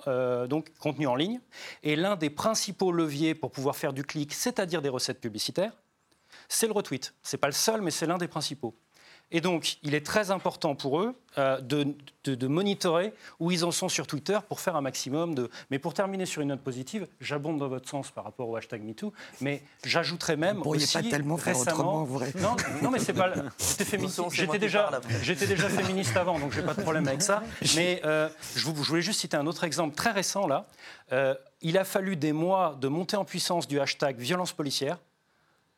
[0.09, 1.39] euh, donc contenu en ligne.
[1.83, 5.71] Et l'un des principaux leviers pour pouvoir faire du clic, c'est-à-dire des recettes publicitaires,
[6.49, 7.13] c'est le retweet.
[7.23, 8.75] Ce n'est pas le seul, mais c'est l'un des principaux.
[9.33, 11.87] Et donc, il est très important pour eux euh, de,
[12.23, 15.49] de, monitorer où ils en sont sur Twitter pour faire un maximum de.
[15.71, 18.83] Mais pour terminer sur une note positive, j'abonde dans votre sens par rapport au hashtag
[18.83, 19.11] MeToo,
[19.41, 22.31] mais j'ajouterais même Vous aussi pas tellement faire autrement, vrai.
[22.39, 23.33] Non, non, mais c'est pas.
[24.31, 24.91] J'étais déjà,
[25.23, 27.41] j'étais déjà féministe avant, donc j'ai pas de problème avec ça.
[27.75, 30.67] Mais euh, je, vous, je, voulais juste citer un autre exemple très récent là.
[31.11, 34.99] Euh, il a fallu des mois de montée en puissance du hashtag violence policière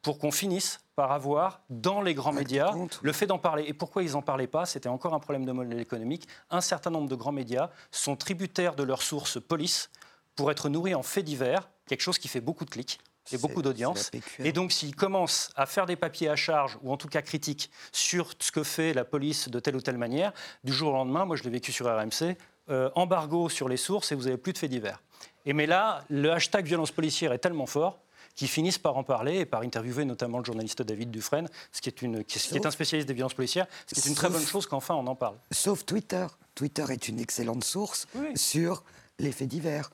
[0.01, 3.65] pour qu'on finisse par avoir dans les grands médias le fait d'en parler.
[3.67, 4.65] Et pourquoi ils n'en parlaient pas?
[4.65, 6.27] C'était encore un problème de modèle économique.
[6.49, 9.89] Un certain nombre de grands médias sont tributaires de leurs sources police
[10.35, 12.99] pour être nourris en faits divers, quelque chose qui fait beaucoup de clics
[13.31, 14.11] et beaucoup d'audience.
[14.39, 17.71] Et donc, s'ils commencent à faire des papiers à charge, ou en tout cas critiques,
[17.91, 20.31] sur ce que fait la police de telle ou telle manière,
[20.63, 22.37] du jour au lendemain, moi je l'ai vécu sur RMC,
[22.69, 25.01] euh, embargo sur les sources et vous n'avez plus de faits divers.
[25.45, 27.99] Et mais là, le hashtag violence policière est tellement fort
[28.35, 31.89] qui finissent par en parler et par interviewer notamment le journaliste David Dufresne, ce qui
[31.89, 34.45] est, une, qui est un spécialiste des violences policières, ce qui est une très bonne
[34.45, 35.35] chose qu'enfin on en parle.
[35.51, 36.27] Sauf Twitter.
[36.53, 38.83] Twitter est une excellente source sur
[39.19, 39.89] les faits divers.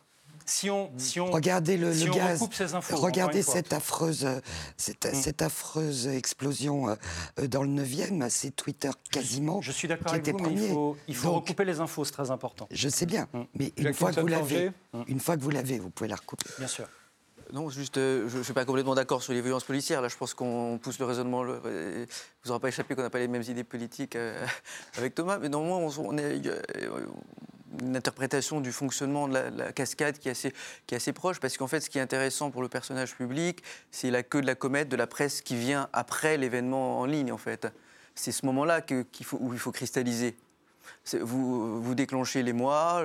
[0.45, 4.27] Si on, si on, regardez le, si gaz, ces infos, regardez cette affreuse,
[4.75, 5.13] cette, mm.
[5.13, 9.61] cette, affreuse explosion euh, dans le 9e, c'est Twitter quasiment.
[9.61, 12.31] Je suis d'accord avec vous, mais il faut, il faut recouper les infos, c'est très
[12.31, 12.67] important.
[12.71, 13.41] Je sais bien, mm.
[13.53, 14.71] mais une fois, que vous l'avez,
[15.07, 16.49] une fois que vous l'avez, vous pouvez la recouper.
[16.57, 16.87] Bien sûr.
[17.51, 20.01] Non, juste, euh, je ne suis pas complètement d'accord sur les violences policières.
[20.01, 21.43] Là, je pense qu'on pousse le raisonnement.
[21.43, 21.57] vous
[22.47, 24.45] n'aurez pas échappé qu'on n'a pas les mêmes idées politiques euh,
[24.97, 25.37] avec Thomas.
[25.37, 26.41] Mais normalement, on, on est
[27.81, 30.53] une interprétation du fonctionnement de la, cascade qui est, assez,
[30.87, 33.61] qui est assez proche, parce qu'en fait, ce qui est intéressant pour le personnage public,
[33.91, 37.33] c'est la queue de la comète de la presse qui vient après l'événement en ligne,
[37.33, 37.67] en fait.
[38.15, 40.37] C'est ce moment-là qu'il faut, où il faut cristalliser
[41.21, 43.03] vous, déclenchez les mois,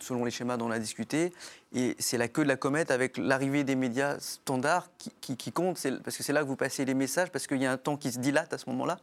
[0.00, 1.32] selon les schémas dont on a discuté,
[1.74, 4.88] et c'est la queue de la comète avec l'arrivée des médias standards
[5.20, 7.72] qui, compte, parce que c'est là que vous passez les messages, parce qu'il y a
[7.72, 8.98] un temps qui se dilate à ce moment-là,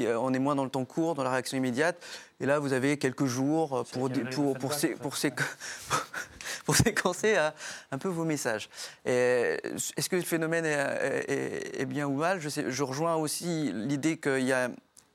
[0.00, 2.02] euh, on est moins dans le temps court, dans la réaction immédiate,
[2.40, 4.10] et là vous avez quelques jours pour,
[6.64, 7.50] pour, séquencer euh,
[7.90, 8.68] un peu vos messages.
[9.04, 12.40] Est-ce que le phénomène est, bien ou mal?
[12.40, 14.70] Je rejoins aussi l'idée qu'il y a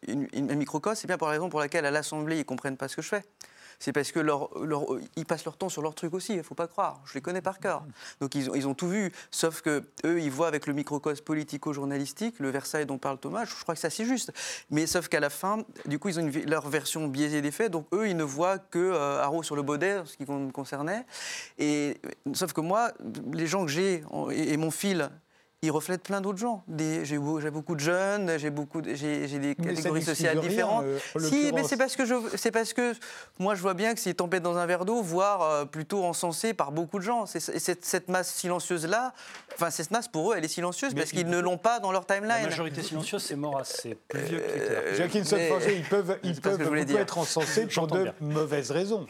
[0.08, 2.88] un microcosme, c'est bien pour la raison pour laquelle à l'Assemblée, ils ne comprennent pas
[2.88, 3.24] ce que je fais.
[3.80, 4.20] C'est parce que
[5.16, 7.02] ils passent leur temps sur leur truc aussi, il ne faut pas croire.
[7.06, 7.86] Je les connais par cœur.
[8.20, 12.50] Donc ils ont, tout vu, sauf que eux, ils voient avec le microcosme politico-journalistique, le
[12.50, 14.34] Versailles dont parle Thomas, je crois que c'est assez juste.
[14.70, 17.88] Mais sauf qu'à la fin, du coup, ils ont leur version biaisée des faits, donc
[17.94, 21.06] eux, ils ne voient que euh, Haro sur le baudet, ce qui me concernait.
[21.58, 22.02] Et,
[22.34, 22.92] sauf que moi,
[23.32, 25.10] les gens que j'ai et mon fil
[25.62, 26.64] il reflète plein d'autres gens.
[27.04, 30.86] J'ai beau- j'ai beaucoup de jeunes, j'ai beaucoup, j'ai des Mais catégories sociales rien, différentes.
[30.86, 32.94] euh, si, mais c'est parce que je, c'est parce que
[33.40, 36.54] moi je vois bien que c'est tempête dans un verre d'eau, voire euh, plutôt encensé
[36.54, 37.26] par beaucoup de gens.
[37.36, 39.14] Et cette, cette masse silencieuse là,
[39.56, 41.80] enfin cette masse pour eux, elle est silencieuse Mais parce il qu'ils ne l'ont pas
[41.82, 42.44] dans leur La timeline.
[42.44, 44.74] majorité silencieuse, c'est Maurras, c'est plus vieux que Twitter.
[44.76, 45.26] Euh, Jacqueline
[45.76, 48.14] ils peuvent, ils peuvent beaucoup être encensés pour de bien.
[48.22, 49.06] mauvaises raisons.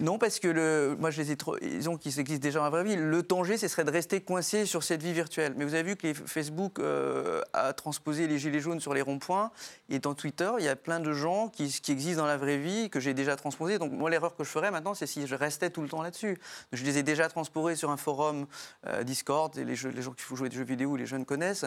[0.00, 2.84] Non, parce que moi, je les ai trop, ils ont qu'ils existent déjà la vraie
[2.84, 2.96] vie.
[2.96, 5.54] Le danger, ce serait de rester coincé sur cette vie virtuelle.
[5.56, 9.50] Mais vous avez vu que Facebook euh, a transposé les gilets jaunes sur les ronds-points.
[9.90, 12.88] Et dans Twitter, il y a plein de gens qui, existent dans la vraie vie,
[12.90, 13.78] que j'ai déjà transposé.
[13.78, 16.38] Donc, moi, l'erreur que je ferais maintenant, c'est si je restais tout le temps là-dessus.
[16.72, 18.46] Je les ai déjà transposés sur un forum
[18.86, 21.66] euh, Discord, et les gens qui font jouer des jeux vidéo, les jeunes connaissent.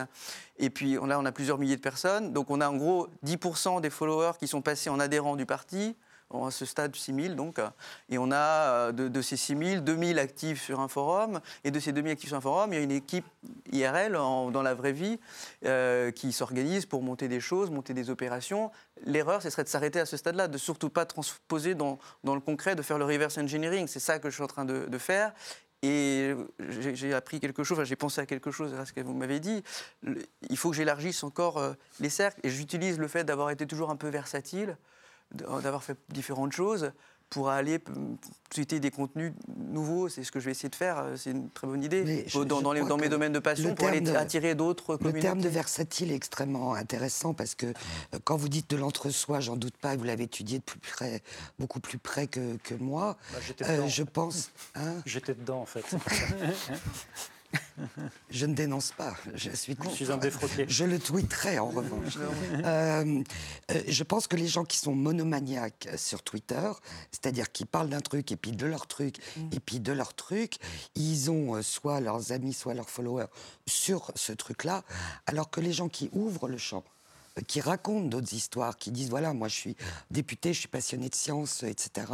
[0.57, 2.33] Et puis on- là, on a plusieurs milliers de personnes.
[2.33, 5.95] Donc, on a en gros 10% des followers qui sont passés en adhérents du parti
[6.43, 7.69] à ce stade 6 000 donc, euh,
[8.09, 11.71] et on a euh, de, ces 6 000, 2 000 actifs sur un forum, et
[11.71, 13.25] de ces 2 000 actifs sur un forum, il y a une équipe
[13.71, 15.19] IRL dans la vraie vie
[15.65, 18.71] euh, qui s'organise pour monter des choses, monter des opérations.
[19.05, 22.75] L'erreur, ce serait de s'arrêter à ce stade-là, de surtout pas transposer dans, le concret,
[22.75, 23.87] de faire le reverse engineering.
[23.87, 25.33] C'est ça que je suis en train de, de faire.
[25.81, 26.33] Et
[26.81, 29.39] j'ai appris quelque chose, enfin, j'ai pensé à quelque chose à ce que vous m'avez
[29.39, 29.63] dit.
[30.49, 31.61] Il faut que j'élargisse encore
[31.99, 32.39] les cercles.
[32.43, 34.77] Et j'utilise le fait d'avoir été toujours un peu versatile,
[35.33, 36.91] d'avoir fait différentes choses
[37.31, 37.91] pour aller p-
[38.51, 40.07] tweeter des contenus nouveaux.
[40.09, 40.99] C'est ce que je vais essayer de faire.
[40.99, 42.23] euh, C'est une très bonne idée.
[42.27, 44.11] Je- dans je dans les- crois dans mes domaines de passion, le pour aller de-
[44.15, 45.21] attirer d'autres Le communautés.
[45.21, 49.55] terme de versatile est extrêmement intéressant parce que euh, quand vous dites de l'entre-soi, j'en
[49.57, 51.23] doute pas, vous l'avez étudié de plus près,
[51.57, 53.17] beaucoup plus près que, que moi.
[53.33, 53.87] Bah, j'étais Euh, dedans.
[53.87, 54.51] je pense.
[54.75, 55.83] hein, J'étais dedans, en fait.
[58.29, 59.15] je ne dénonce pas.
[59.33, 60.11] Je suis Je suis contre.
[60.11, 60.65] un défroqué.
[60.67, 62.17] Je le tweeterai en revanche.
[62.65, 63.23] Euh,
[63.71, 66.71] euh, je pense que les gens qui sont monomaniaques sur Twitter,
[67.11, 69.17] c'est-à-dire qui parlent d'un truc et puis de leur truc
[69.51, 70.57] et puis de leur truc,
[70.95, 73.27] ils ont euh, soit leurs amis, soit leurs followers
[73.67, 74.83] sur ce truc-là,
[75.27, 76.83] alors que les gens qui ouvrent le champ,
[77.47, 79.75] qui racontent d'autres histoires, qui disent voilà, moi je suis
[80.11, 82.07] député, je suis passionné de science, etc.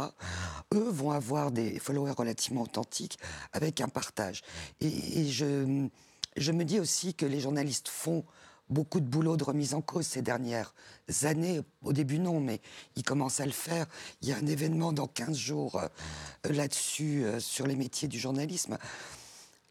[0.74, 3.18] Eux vont avoir des followers relativement authentiques
[3.52, 4.42] avec un partage.
[4.80, 5.28] Et,
[6.36, 8.24] je me dis aussi que les journalistes font
[8.70, 10.74] beaucoup de boulot de remise en cause ces dernières
[11.22, 11.60] années.
[11.82, 12.60] Au début, non, mais
[12.96, 13.86] ils commencent à le faire.
[14.22, 15.88] Il y a un événement dans 15 jours euh,
[16.44, 18.78] là-dessus, euh, sur les métiers du journalisme.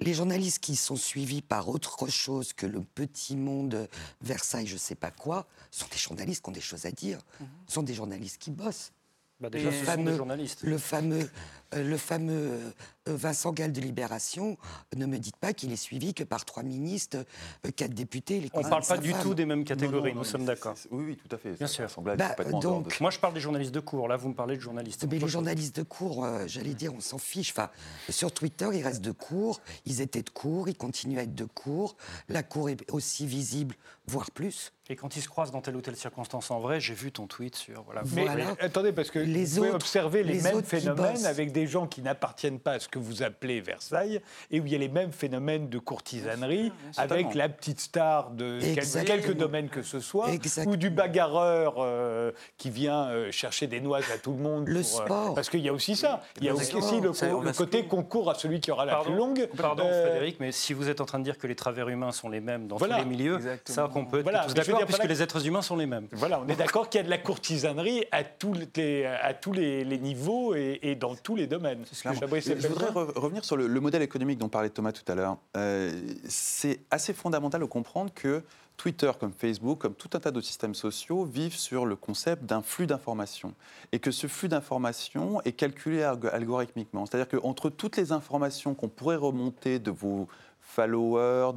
[0.02, 3.88] Les journalistes qui sont suivis par autre chose que le petit monde
[4.22, 7.20] Versailles, je sais pas quoi, sont des journalistes qui ont des choses à dire,
[7.68, 8.94] sont des journalistes qui bossent.
[9.42, 10.18] Bah, déjà, fameux-.
[10.62, 11.30] Le fameux,
[11.74, 12.72] euh, le fameux euh,
[13.08, 14.56] Vincent Gall de Libération,
[14.96, 17.18] ne me dites pas qu'il est suivi que par trois ministres,
[17.66, 18.40] euh, quatre députés.
[18.40, 19.22] Les On ne parle pas du femme.
[19.24, 20.76] tout des mêmes catégories, non, nous sommes d'accord.
[20.92, 21.54] Oui, oui, tout à fait.
[21.54, 21.88] Bien sûr.
[22.04, 24.08] Bah, donc- de- Moi, je parle des journalistes de cours.
[24.08, 25.06] Là, vous me parlez de journalistes.
[25.10, 27.50] Mais les journalistes de cours, j'allais dire, on s'en fiche.
[27.52, 27.72] Enfin,
[28.10, 29.60] sur Twitter, ils restent de cours.
[29.88, 31.96] Ils étaient de cours, ils continuent à être de cours.
[32.30, 33.74] La cour est aussi visible,
[34.12, 34.74] voire plus.
[34.90, 37.26] Et quand ils se croisent dans telle ou telle circonstance en vrai, j'ai vu ton
[37.26, 37.82] tweet sur.
[37.84, 38.02] Voilà.
[38.14, 38.56] Mais Voilà.
[38.60, 41.88] attendez, parce que Les vous pouvez autres- observer les, les mêmes phénomènes avec des gens
[41.88, 44.90] qui n'appartiennent pas à ce que vous appelez Versailles, et où il y a les
[44.90, 49.16] mêmes phénomènes de courtisanerie, avec la petite star de quel- Exactement.
[49.18, 50.74] quelque domaine que ce soit, Exactement.
[50.74, 54.68] ou du bagarreur euh, qui vient euh, chercher des noises à tout le monde.
[54.68, 55.36] Le pour, euh, sport.
[55.36, 56.22] parce qu'il y a aussi ça.
[56.40, 59.16] Il y a aussi, le, co- le côté concours à celui qui aura la plus
[59.16, 59.48] longue.
[59.56, 62.12] Pardon, Euh, Frédéric, mais si vous êtes en train de dire que les travers humains
[62.12, 62.98] sont les mêmes dans Voilà.
[62.98, 63.76] tous les milieux, Exactement.
[63.76, 65.76] ça qu'on peut être Voilà, tous je d'accord, dire, puisque voilà- les êtres humains sont
[65.76, 66.08] les mêmes.
[66.12, 69.54] Voilà, on est d'accord qu'il y a de la courtisanerie à tous les, à tous
[69.54, 71.86] les, les niveaux et, et dans tous les domaines.
[71.86, 75.16] Fabrice Je voudrais re- revenir sur le, le modèle économique dont parlait Thomas tout à
[75.16, 75.38] l'heure.
[75.58, 75.92] Euh,
[76.28, 78.44] c'est assez fondamental de comprendre que
[78.78, 82.64] Twitter, comme Facebook, comme tout un tas d'autres systèmes sociaux, vivent sur le concept d'un
[82.64, 83.54] flux d'informations.
[83.92, 87.06] Et que ce flux d'informations est calculé alg- algorithmiquement.
[87.06, 90.28] C'est-à-dire qu'entre toutes les informations qu'on pourrait remonter de vos
[90.72, 91.52] followers,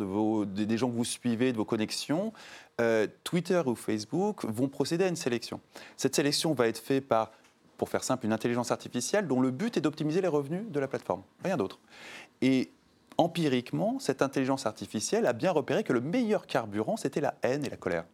[0.46, 2.32] des gens que vous suivez, de vos connexions,
[2.80, 5.60] euh, Twitter ou Facebook vont procéder à une sélection.
[5.96, 7.30] Cette sélection va être faite par,
[7.78, 10.88] pour faire simple, une intelligence artificielle dont le but est d'optimiser les revenus de la
[10.88, 11.78] plateforme, rien d'autre.
[12.42, 12.72] Et
[13.16, 17.70] empiriquement, cette intelligence artificielle a bien repéré que le meilleur carburant, c'était la haine et
[17.70, 18.04] la colère.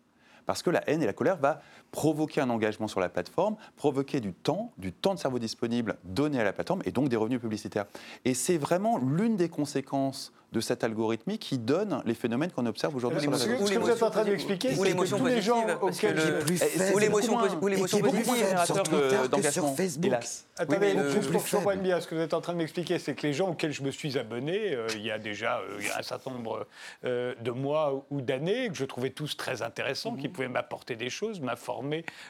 [0.44, 4.20] Parce que la haine et la colère va provoquer un engagement sur la plateforme, provoquer
[4.20, 7.40] du temps, du temps de cerveau disponible donné à la plateforme et donc des revenus
[7.40, 7.86] publicitaires.
[8.24, 12.96] Et c'est vraiment l'une des conséquences de cet algorithme qui donne les phénomènes qu'on observe
[12.96, 14.74] aujourd'hui sur la Ce que, Ou ce que vous êtes en train de l'émotion m'expliquer,
[14.74, 14.98] positive.
[14.98, 16.18] Ou c'est que tous les gens auxquels.
[16.94, 19.28] Ou l'émotion positive.
[19.30, 20.46] d'engagement, hélas.
[20.58, 21.82] Attendez, comprends pas faible.
[21.82, 23.82] bien ce que vous êtes en train de m'expliquer, c'est que les gens auxquels je
[23.82, 26.66] me suis abonné, euh, il y a déjà euh, il y a un certain nombre
[27.04, 31.10] euh, de mois ou d'années, que je trouvais tous très intéressants, qui pouvaient m'apporter des
[31.10, 31.79] choses, m'informer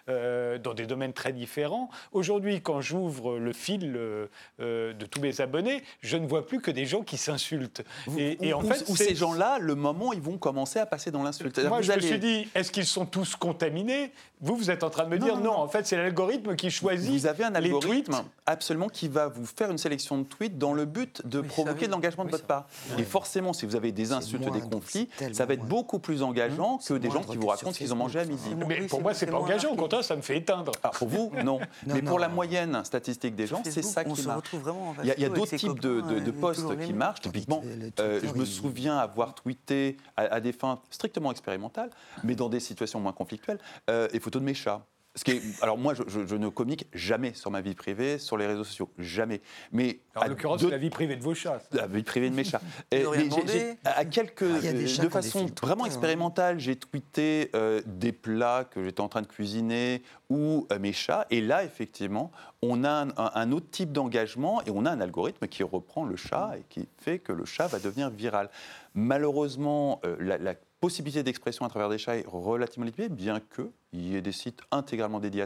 [0.09, 1.89] euh, dans des domaines très différents.
[2.13, 4.27] Aujourd'hui, quand j'ouvre le fil euh,
[4.61, 7.83] euh, de tous mes abonnés, je ne vois plus que des gens qui s'insultent.
[8.19, 10.87] Et, et en Où- fait, où c'est- ces gens-là, le moment, ils vont commencer à
[10.87, 11.59] passer dans l'insulte.
[11.65, 14.13] Moi, que je me suis dit, est-ce qu'ils sont tous contaminés?
[14.41, 15.59] Vous, vous êtes en train de me Non, dire non, non, non.
[15.59, 19.71] en fait, c'est l'algorithme qui choisit Vous avez un algorithme absolument qui va vous faire
[19.71, 22.47] une sélection de tweets dans le but de Oui, provoquer de l'engagement de Oui, votre
[22.47, 22.67] part.
[22.99, 26.79] Et forcément, si vous avez des insultes, des conflits, ça va être beaucoup plus engageant
[26.79, 28.55] que C'est des gens qui que vous racontent qu'ils ont mangé à midi.
[28.67, 29.71] Mais pour moi, c'est c'est pas engageant.
[29.73, 30.73] Au contraire, ça me fait éteindre.
[30.83, 31.59] Alors pour vous, non.
[31.87, 34.37] Non, Mais pour la moyenne statistique des gens, c'est ça qui se marche.
[34.37, 36.75] retrouve vraiment en Il y a, il y a Facebook d'autres types de, copains, de-
[36.81, 37.21] les qui marchent.
[37.21, 37.63] Typiquement,
[38.01, 41.91] euh, je me souviens avoir tweeté à, à des fins strictement expérimentales,
[42.25, 44.83] mais dans des situations moins conflictuelles, euh, les photos de mes chats.
[45.17, 48.17] Ce qui est- alors moi, je, je- je ne communique jamais sur ma vie privée,
[48.19, 49.41] sur les réseaux sociaux, jamais.
[49.73, 51.59] Mais Alors, en l'occurrence, c'est la vie privée de vos chats.
[51.59, 51.79] ça.
[51.81, 52.61] la vie privée de mes chats.
[52.93, 53.05] Et-
[53.47, 55.87] mais à quelques, Ah, il y a des chats de façon vraiment hein.
[55.89, 60.93] expérimentale, j'ai tweeté euh, des plats que j'étais en train de cuisiner ou euh, mes
[60.93, 61.27] chats.
[61.31, 62.31] Et là, effectivement,
[62.63, 66.05] on a un, un- un autre type d'engagement et on a un algorithme qui reprend
[66.05, 68.49] le chat et qui fait que le chat va devenir viral.
[68.95, 73.71] Malheureusement, euh, la, la possibilité d'expression à travers des chats est relativement limitée, bien qu'il
[73.93, 75.45] y ait des sites intégralement dédiés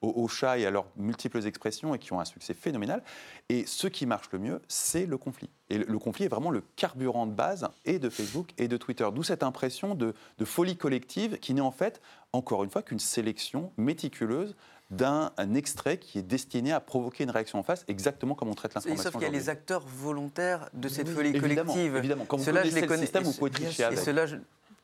[0.00, 3.02] aux, chats et à leurs multiples expressions et qui ont un succès phénoménal.
[3.50, 5.50] Et ce qui marche le mieux, c'est le conflit.
[5.68, 9.06] Et le, conflit est vraiment le carburant de base et de Facebook et de Twitter.
[9.14, 12.00] D'où cette impression de folie collective qui n'est en fait,
[12.32, 14.56] encore une fois, qu'une sélection méticuleuse
[14.90, 18.54] d'un un extrait qui est destiné à provoquer une réaction en face, exactement comme on
[18.54, 19.02] traite l'information.
[19.02, 21.96] Sauf qu'il y a les acteurs volontaires de cette Oui, folie Évidemment, collective.
[21.96, 22.24] évidemment.
[22.26, 23.98] Quand vous je connaissez les le connais- système, vous pouvez tricher Et avec.
[23.98, 24.36] ceux-là, je,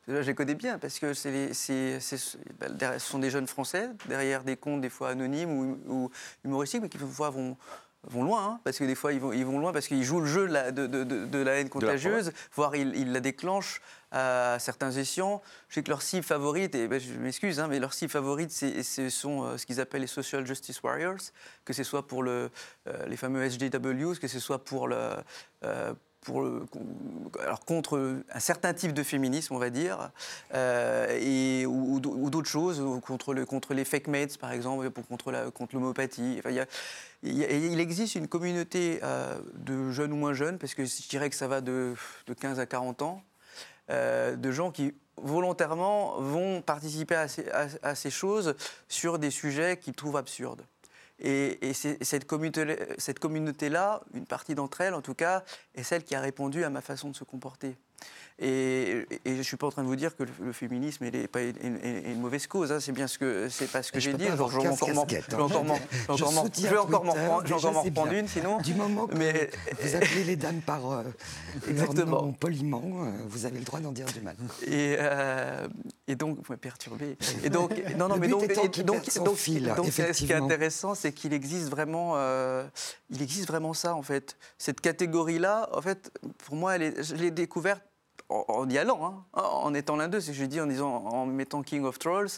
[0.07, 3.31] je les connais bien parce que c'est les- c'est- c'est- ben, derrière- ce sont des
[3.31, 6.11] jeunes Français derrière des comptes des fois anonymes ou, ou
[6.43, 7.57] humoristiques, mais qui parfois vont
[8.07, 10.19] vont loin, hein, parce que des fois ils vont, ils vont loin parce qu'ils jouent
[10.19, 13.19] le jeu de la, de, de- de- de la haine contagieuse, voire ils, ils la
[13.19, 13.81] déclenchent
[14.11, 15.41] à certains escients.
[15.69, 18.51] Je sais que leur cible favorite, et ben, je m'excuse, hein, mais leur cible favorite,
[18.51, 21.31] ce sont euh, ce qu'ils appellent les social justice warriors,
[21.63, 22.49] que ce soit pour euh,
[23.07, 26.63] les fameux SJWs, que ce soit pour euh,
[27.67, 30.11] contre un certain type de féminisme, on va dire,
[30.53, 35.31] ou, d'autres choses, contre, le, contre les fake mates, par exemple, contre
[35.73, 36.41] l'homopathie.
[37.21, 39.01] Il, existe une communauté
[39.53, 41.95] de jeunes ou moins jeunes, parce que je dirais que ça va de
[42.39, 43.21] 15 à 40 ans,
[43.89, 48.55] euh, de gens qui volontairement vont participer à ces, choses
[48.87, 50.65] sur des sujets qu'ils trouvent absurdes.
[51.19, 56.63] Et, cette communauté-là, une partie d'entre elles en tout cas, est celle qui a répondu
[56.63, 57.77] à ma façon de se comporter.
[58.37, 61.05] Et, et je ne suis pas en train de vous dire que le, le féminisme
[61.05, 62.69] est, pas une, une- une- une mauvaise cause.
[62.69, 62.81] hein.
[62.81, 64.25] C'est bien ce que c'est pas ce que j'ai dit.
[64.25, 65.21] Je vais 15 encore m'en- bien.
[68.19, 68.57] une sinon.
[68.57, 69.49] Du moment que Mais-
[69.81, 71.03] vous appelez les dames par euh,
[71.69, 72.33] Exactement.
[72.33, 74.35] poliment, euh, vous avez le droit d'en dire du mal.
[74.67, 75.65] Et, euh,
[76.09, 77.17] et donc, vous me perturbez.
[77.45, 78.41] Et donc, non, non, Le mais donc,
[78.83, 82.65] donc, son donc- fil, donc, ce qui est intéressant, c'est qu'il existe vraiment, euh,
[83.09, 84.35] il existe vraiment ça en fait.
[84.57, 86.11] Cette catégorie-là, en fait,
[86.45, 87.81] pour moi, elle est- je l'ai découverte
[88.29, 90.19] en, y allant, hein, en étant l'un d'eux.
[90.19, 92.29] C'est ce que je dis en disant, en mettant King of Trolls,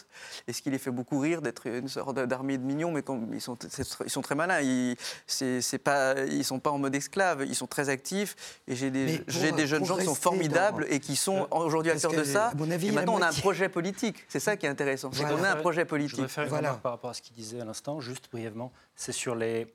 [0.46, 3.32] et ce qui les fait beaucoup rire d'être une sorte d'armée de mignons, mais comme
[3.32, 4.60] ils sont, c'est- ils sont très malins.
[4.60, 8.36] Ils, c'est, c'est pas, ils sont pas en mode esclave, ils sont très actifs.
[8.68, 11.48] Et j'ai des, pour- j'ai des jeunes gens qui sont formidables dans- et qui sont
[11.50, 12.48] aujourd'hui acteurs de ça.
[12.48, 14.24] à mon avis, et maintenant, on a un projet politique.
[14.28, 15.10] C'est ça qui est intéressant.
[15.12, 15.36] C'est Voilà.
[15.36, 16.16] qu'on a un projet Je politique.
[16.16, 16.68] voudrais faire une Voilà.
[16.68, 18.72] remarque par rapport à ce qu'il disait à l'instant, juste brièvement.
[18.94, 19.72] C'est sur les.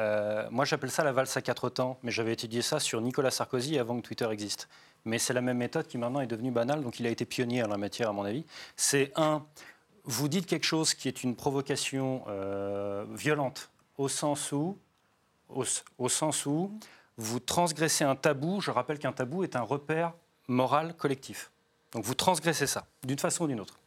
[0.00, 3.30] euh, moi, j'appelle ça la valse à quatre temps, mais j'avais étudié ça sur Nicolas
[3.30, 4.68] Sarkozy avant que Twitter existe.
[5.04, 7.62] Mais c'est la même méthode qui maintenant est devenue banale, donc il a été pionnier
[7.62, 8.44] en la matière, à mon avis.
[8.76, 9.44] C'est un,
[10.04, 14.78] vous dites quelque chose qui est une provocation euh, violente, au sens où,
[15.48, 16.72] au, sens où
[17.16, 18.60] vous transgressez un tabou.
[18.60, 20.12] Je rappelle qu'un tabou est un repère
[20.48, 21.50] moral collectif.
[21.92, 23.78] Donc vous transgressez ça, d'une façon ou d'une autre.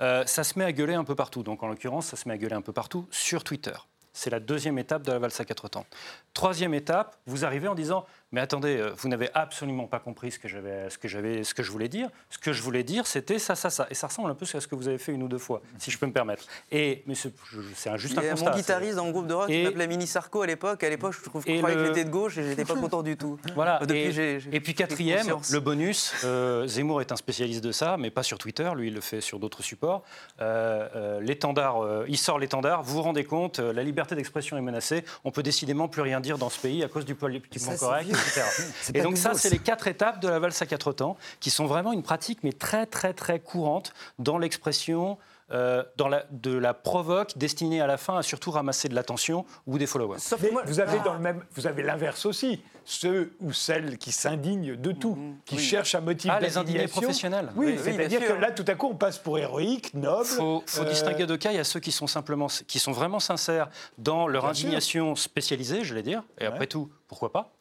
[0.00, 1.42] Euh, ça se met à gueuler un peu partout.
[1.42, 3.74] Donc en l'occurrence, ça se met à gueuler un peu partout sur Twitter.
[4.12, 5.86] C'est la deuxième étape de la valse à quatre temps.
[6.34, 10.38] Troisième étape, vous arrivez en disant mais attendez, euh, vous n'avez absolument pas compris ce
[10.38, 12.08] que j'avais, ce que j'avais, ce que je voulais dire.
[12.30, 13.86] Ce que je voulais dire, c'était ça, ça, ça.
[13.90, 15.60] Et ça ressemble un peu à ce que vous avez fait une ou deux fois,
[15.76, 16.44] si je peux me permettre.
[16.70, 17.30] Et mais c'est,
[17.74, 18.50] c'est un, juste Il y un a constat.
[18.52, 20.82] mon guitariste dans le groupe de rock qui m'appelait Mini Sarko à l'époque.
[20.82, 22.74] À l'époque, je trouve Et je croyais le- que j'étais de gauche et j'étais pas
[22.74, 23.38] content du tout.
[23.54, 23.80] Voilà.
[23.80, 26.14] Depuis, et, j'ai- j'ai et puis quatrième, le bonus.
[26.24, 28.70] euh, Zemmour est un spécialiste de ça, mais pas sur Twitter.
[28.74, 30.04] Lui, il le fait sur d'autres supports.
[30.40, 32.82] Euh, euh, l'étendard, euh, il sort l'étendard.
[32.82, 35.04] Vous vous rendez compte, la liberté d'expression est menacée.
[35.24, 38.42] On peut décidément plus rien dire dans ce pays à cause du politiquement correct, etc.
[38.94, 41.66] Et donc ça, c'est les quatre étapes de la valse à quatre temps, qui sont
[41.66, 45.18] vraiment une pratique, mais très très très courante dans l'expression
[45.52, 49.44] euh, dans la, de la provoque destinée à la fin à surtout ramasser de l'attention
[49.66, 50.18] ou des followers.
[50.18, 54.10] Sauf moi, vous avez dans le même, vous avez l'inverse aussi, ceux ou celles qui
[54.12, 57.50] s'indignent de tout, qui cherchent un motif Ah, les indignés professionnels.
[57.54, 58.40] Oui, Oui, oui, c'est-à-dire bien que sûr.
[58.40, 60.24] là, tout à coup, on passe pour héroïque, noble.
[60.30, 61.50] Il faut, faut euh, distinguer deux cas.
[61.52, 64.66] Il y a ceux qui sont simplement, qui sont vraiment sincères dans leur Bien sûr.
[64.66, 66.22] indignation spécialisée, je vais dire.
[66.40, 67.52] Et après tout, pourquoi pas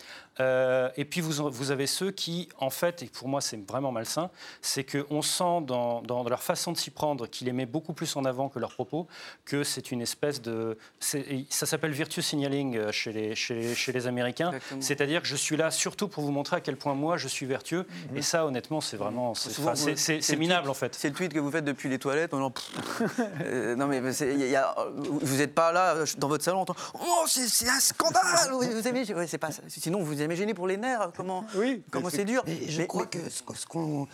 [0.41, 3.91] Euh, Et puis vous, vous avez ceux qui, en fait, et pour moi c'est vraiment
[3.91, 4.29] malsain,
[4.61, 8.15] c'est qu'on sent dans, dans leur façon de s'y prendre qu'ils les met beaucoup plus
[8.15, 9.07] en avant que leurs propos,
[9.45, 13.91] que c'est une espèce de, ça s'appelle virtue signaling euh, chez les, chez les, chez
[13.91, 14.51] les Américains.
[14.79, 17.45] C'est-à-dire que je suis là surtout pour vous montrer à quel point moi je suis
[17.45, 17.85] vertueux.
[18.11, 18.17] Mhm.
[18.17, 20.95] Et ça, honnêtement, c'est vraiment, c'est enfin, c'est- minable tweet- en fait.
[20.95, 22.33] C'est le tweet que vous faites depuis les toilettes.
[22.33, 22.51] Non,
[23.43, 26.65] euh, non mais y a- vous n'êtes pas là euh, dans votre salon en
[26.95, 29.61] Oh, c'est un scandale vous avez, ouais, pas ça.
[29.67, 31.11] Sinon, vous avez gêné pour les nerfs.
[31.15, 34.07] Comment Oui, comment c'est dur je Mais- crois mais- que ce, ce qu'on.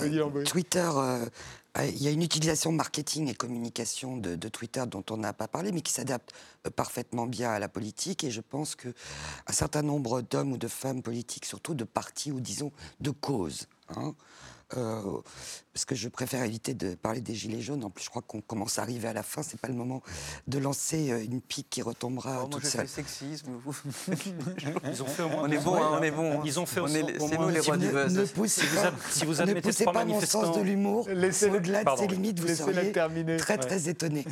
[0.00, 0.42] Euh.
[0.44, 1.24] Twitter, euh,
[1.78, 5.32] euh, il y a une utilisation marketing et communication de, de Twitter dont on n'a
[5.32, 6.32] pas parlé, mais qui s'adapte
[6.74, 8.24] parfaitement bien à la politique.
[8.24, 8.88] Et je pense que
[9.46, 13.68] un certain nombre d'hommes ou de femmes politiques, surtout de partis ou disons de causes,
[13.96, 14.14] hein,
[14.76, 15.02] euh,
[15.74, 17.82] parce que je préfère éviter de parler des gilets jaunes.
[17.84, 19.42] En plus, je crois qu'on commence à arriver à la fin.
[19.42, 20.02] C'est pas le moment
[20.46, 22.88] de lancer euh, une pique qui retombera Oh, moi, je seule.
[22.88, 23.48] sexisme.
[24.88, 26.42] Ils ont fait au moins On est bon, hein, on est bon.
[26.44, 28.14] Ils ont fait On au- est- au c'est moins nous les rois du buzz.
[28.14, 31.08] Ne poussez Si vous pas, si vous ne poussez pas mon sens de l'humour.
[31.08, 33.36] Au-delà de ses limites, vous seriez terminer.
[33.36, 33.60] très Ouais.
[33.60, 34.24] très étonné.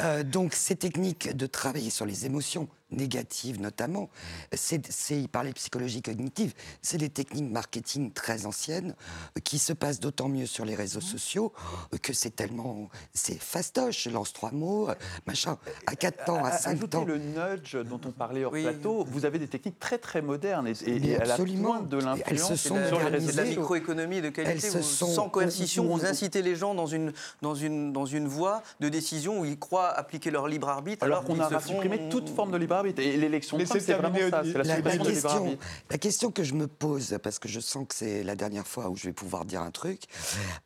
[0.00, 4.08] Euh, donc ces techniques de travailler sur les émotions négatives notamment,
[4.54, 8.94] c'est, c'est- il parlait de psychologie cognitive, c'est des techniques marketing très anciennes
[9.36, 11.52] euh, qui se passent d'autant mieux sur les réseaux sociaux
[11.92, 14.94] euh, que c'est tellement, c'est fastoche, je lance trois mots, euh,
[15.26, 17.04] machin, à 4 ans, à 5 Ajoutez ans.
[17.04, 18.62] le nudge dont on parlait hors Oui.
[18.62, 19.04] plateau.
[19.08, 21.70] Vous avez des techniques très très modernes et, et- et à la absolument.
[21.72, 23.60] pointe de l'influence sur les c'est réseaux de la sociaux.
[23.60, 24.54] microéconomie de qualité.
[24.66, 27.12] Elles se vous- sont- sans coercition, vous incitez les gens dans une,
[27.42, 31.04] dans, une, dans une voie de décision où ils croient appliquer leur libre arbitre.
[31.04, 33.00] Alors Alors, qu'on a font- supprimé toute forme de libre arbitre.
[33.02, 34.42] Et l'élection c'est vraiment ça.
[34.44, 35.58] C'est la La, la question,
[35.90, 38.88] la question que je me pose, parce que je sens que c'est la dernière fois
[38.88, 40.02] où je vais pouvoir dire un truc,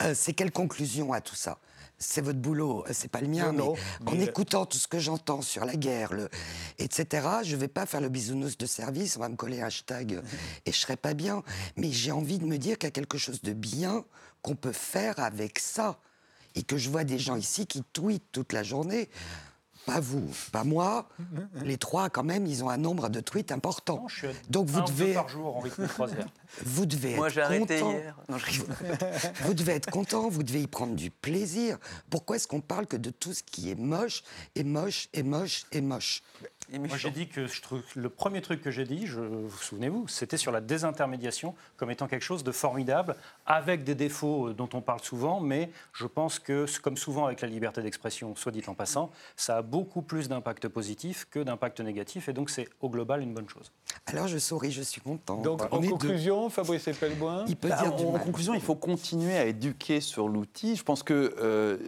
[0.03, 1.59] euh, c'est quelle conclusion à tout ça?
[2.03, 3.75] C'est votre boulot, euh, c'est pas le mien, Non, non,
[4.07, 6.31] mais en mais- écoutant tout ce que j'entends sur la guerre, le,
[6.79, 10.15] etc., je vais pas faire le bisounours de service, on va me coller un hashtag
[10.15, 10.23] euh,
[10.65, 11.43] et je serai pas bien.
[11.77, 14.05] Mais j'ai envie de me dire qu'il y a quelque chose de bien
[14.43, 15.99] qu'on peut faire avec ça.
[16.57, 19.09] Et que je vois des gens ici qui tweetent toute la journée.
[19.87, 21.09] Pas vous, pas moi.
[21.65, 23.97] Les trois, quand même, ils ont un nombre de tweets important.
[24.03, 26.27] Non, je suis à Donc vous un devez, par jour en rythme de croisière.
[26.65, 27.91] vous devez Moi, être j'ai arrêté content.
[27.93, 28.17] hier.
[28.29, 28.77] Non, je rigole.
[29.45, 31.79] Vous devez être content, vous devez y prendre du plaisir.
[32.11, 34.23] Pourquoi est-ce qu'on parle que de tout ce qui est moche,
[34.55, 36.23] et moche, et moche, et moche?
[36.79, 40.07] Moi, j'ai dit que je trouve, le premier truc que j'ai dit, je, vous souvenez-vous,
[40.09, 43.17] c'était sur la désintermédiation comme étant quelque chose de formidable,
[43.47, 47.41] avec des défauts euh, dont on parle souvent, mais je pense que, comme souvent avec
[47.41, 51.81] la liberté d'expression, soit dit en passant, ça a beaucoup plus d'impact positif que d'impact
[51.81, 53.73] négatif, et donc c'est au global une bonne chose.
[54.07, 55.41] Alors je souris, je suis content.
[55.43, 58.23] Donc, On en conclusion, Fabrice Epelboin Il peut Bah, dire en mal.
[58.23, 60.77] conclusion, il faut continuer à éduquer sur l'outil.
[60.77, 61.79] Je pense que euh,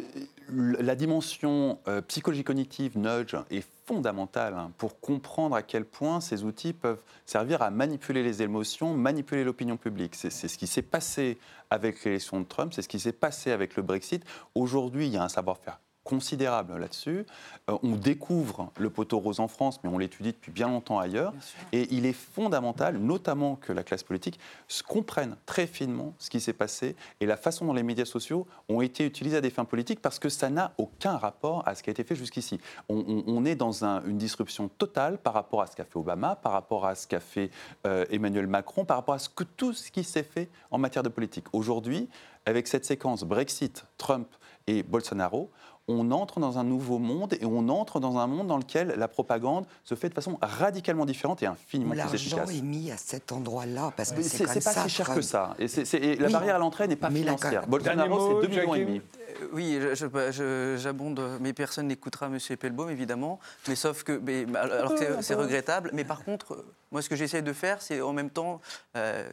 [0.49, 6.45] la dimension euh, psychologie cognitive, nudge, est fondamentale hein, pour comprendre à quel point ces
[6.45, 10.15] outils peuvent servir à manipuler les émotions, manipuler l'opinion publique.
[10.15, 11.39] C'est c'est ce qui s'est passé
[11.71, 14.25] avec l'élection de Trump, c'est ce qui s'est passé avec le Brexit.
[14.55, 17.25] Aujourd'hui, il y a un savoir-faire considérable là-dessus.
[17.71, 21.33] Euh, on découvre le poteau rose en France, mais on l'étudie depuis bien longtemps ailleurs.
[21.33, 21.41] Bien.
[21.73, 24.39] Et il est fondamental, notamment que la classe politique
[24.69, 28.47] se comprenne très finement ce qui s'est passé et la façon dont les médias sociaux
[28.69, 31.83] ont été utilisés à des fins politiques parce que ça n'a aucun rapport à ce
[31.83, 32.61] qui a été fait jusqu'ici.
[32.89, 35.97] On, on- on est dans un- une disruption totale par rapport à ce qu'a fait
[35.99, 37.51] Obama, par rapport à ce qu'a fait
[37.87, 41.03] euh, Emmanuel Macron, par rapport à ce que, tout ce qui s'est fait en matière
[41.03, 41.47] de politique.
[41.53, 42.09] Aujourd'hui,
[42.45, 44.27] avec cette séquence Brexit, Trump
[44.67, 45.51] et Bolsonaro,
[45.89, 49.09] on entre dans un nouveau monde et on entre dans un monde dans lequel la
[49.09, 52.51] propagande se fait de façon radicalement différente et infiniment plus L'argent efficace.
[52.57, 54.83] est mis à cet endroit-là parce que c'est pas ça.
[54.85, 55.19] si cher Trump.
[55.19, 55.57] que ça.
[55.59, 56.33] Et, la Oui.
[56.33, 57.67] barrière à l'entrée n'est pas Mais financière.
[57.67, 58.99] Bolsonaro, c'est 2 millions et demi.
[58.99, 62.39] Euh, Oui, je- j'abonde, mais personne n'écoutera M.
[62.57, 63.41] Pelbaum, évidemment.
[63.67, 65.91] Mais sauf que, mais, alors que c'est- regrettable.
[65.95, 68.61] Mais par contre, moi, ce que j'essaie de faire, c'est en même temps
[68.97, 69.29] euh,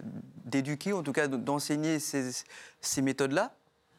[0.45, 2.31] d'éduquer, en tout cas d'enseigner ces,
[2.81, 3.51] ces méthodes-là.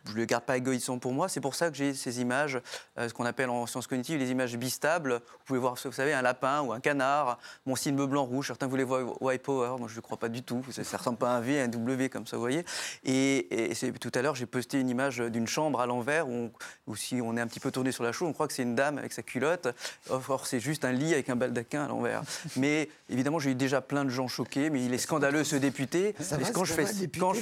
[0.07, 1.29] Je ne le garde pas égoïsant pour moi.
[1.29, 2.61] C'est pour ça que j'ai ces images,
[2.99, 5.15] euh, ce qu'on appelle en sciences cognitives les images bistables.
[5.15, 8.47] Vous pouvez voir, vous savez, un lapin ou un canard, mon signe blanc-rouge.
[8.47, 9.77] Certains voulaient voir white power.
[9.79, 10.65] Moi, je ne crois pas du tout.
[10.71, 12.65] Ça ne ressemble pas à un V, à un W, comme ça, vous voyez.
[13.05, 13.49] Et,
[14.01, 16.51] tout à l'heure, j'ai posté une image d'une chambre à l'envers où,
[16.87, 18.63] où si on est un petit peu tourné sur la chaux, on croit que c'est
[18.63, 19.69] une dame avec sa culotte.
[20.09, 22.23] Or, c'est juste un lit avec un baldaquin à l'envers.
[22.57, 24.71] Mais évidemment, j'ai eu déjà plein de gens choqués.
[24.71, 26.15] Mais il est scandaleux, ce député.
[26.21, 27.41] Ça Mais va, quand je fais, député, quand je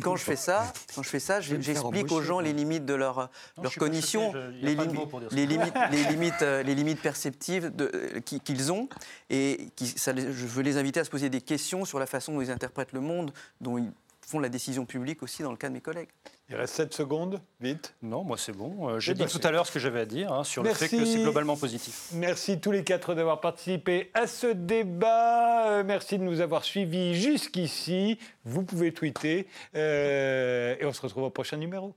[0.00, 3.30] quand je ça, quand je fais ça, j'ai j'explique aux gens les limites de leur,
[3.62, 4.32] Non, cognition,
[4.62, 4.74] les,
[5.46, 8.88] limites, les limites, euh, les limites perceptives euh, qui- qu'ils ont.
[9.30, 12.06] Et qui, ça les- je veux les inviter à se poser des questions sur la
[12.06, 13.90] façon dont ils interprètent le monde, dont ils
[14.28, 16.08] font la décision publique aussi dans le cas de mes collègues.
[16.50, 17.94] Il reste 7 secondes, vite.
[18.02, 18.88] Non, moi c'est bon.
[18.90, 20.62] Euh, J'ai Eh dit ben, tout à l'heure ce que j'avais à dire hein, sur
[20.62, 21.12] le fait que Merci.
[21.14, 22.08] c'est globalement positif.
[22.12, 25.68] Merci tous les quatre d'avoir participé à ce débat.
[25.70, 28.18] Euh, merci de nous avoir suivis jusqu'ici.
[28.44, 29.46] Vous pouvez tweeter.
[29.74, 31.94] Euh, et on se retrouve au prochain numéro.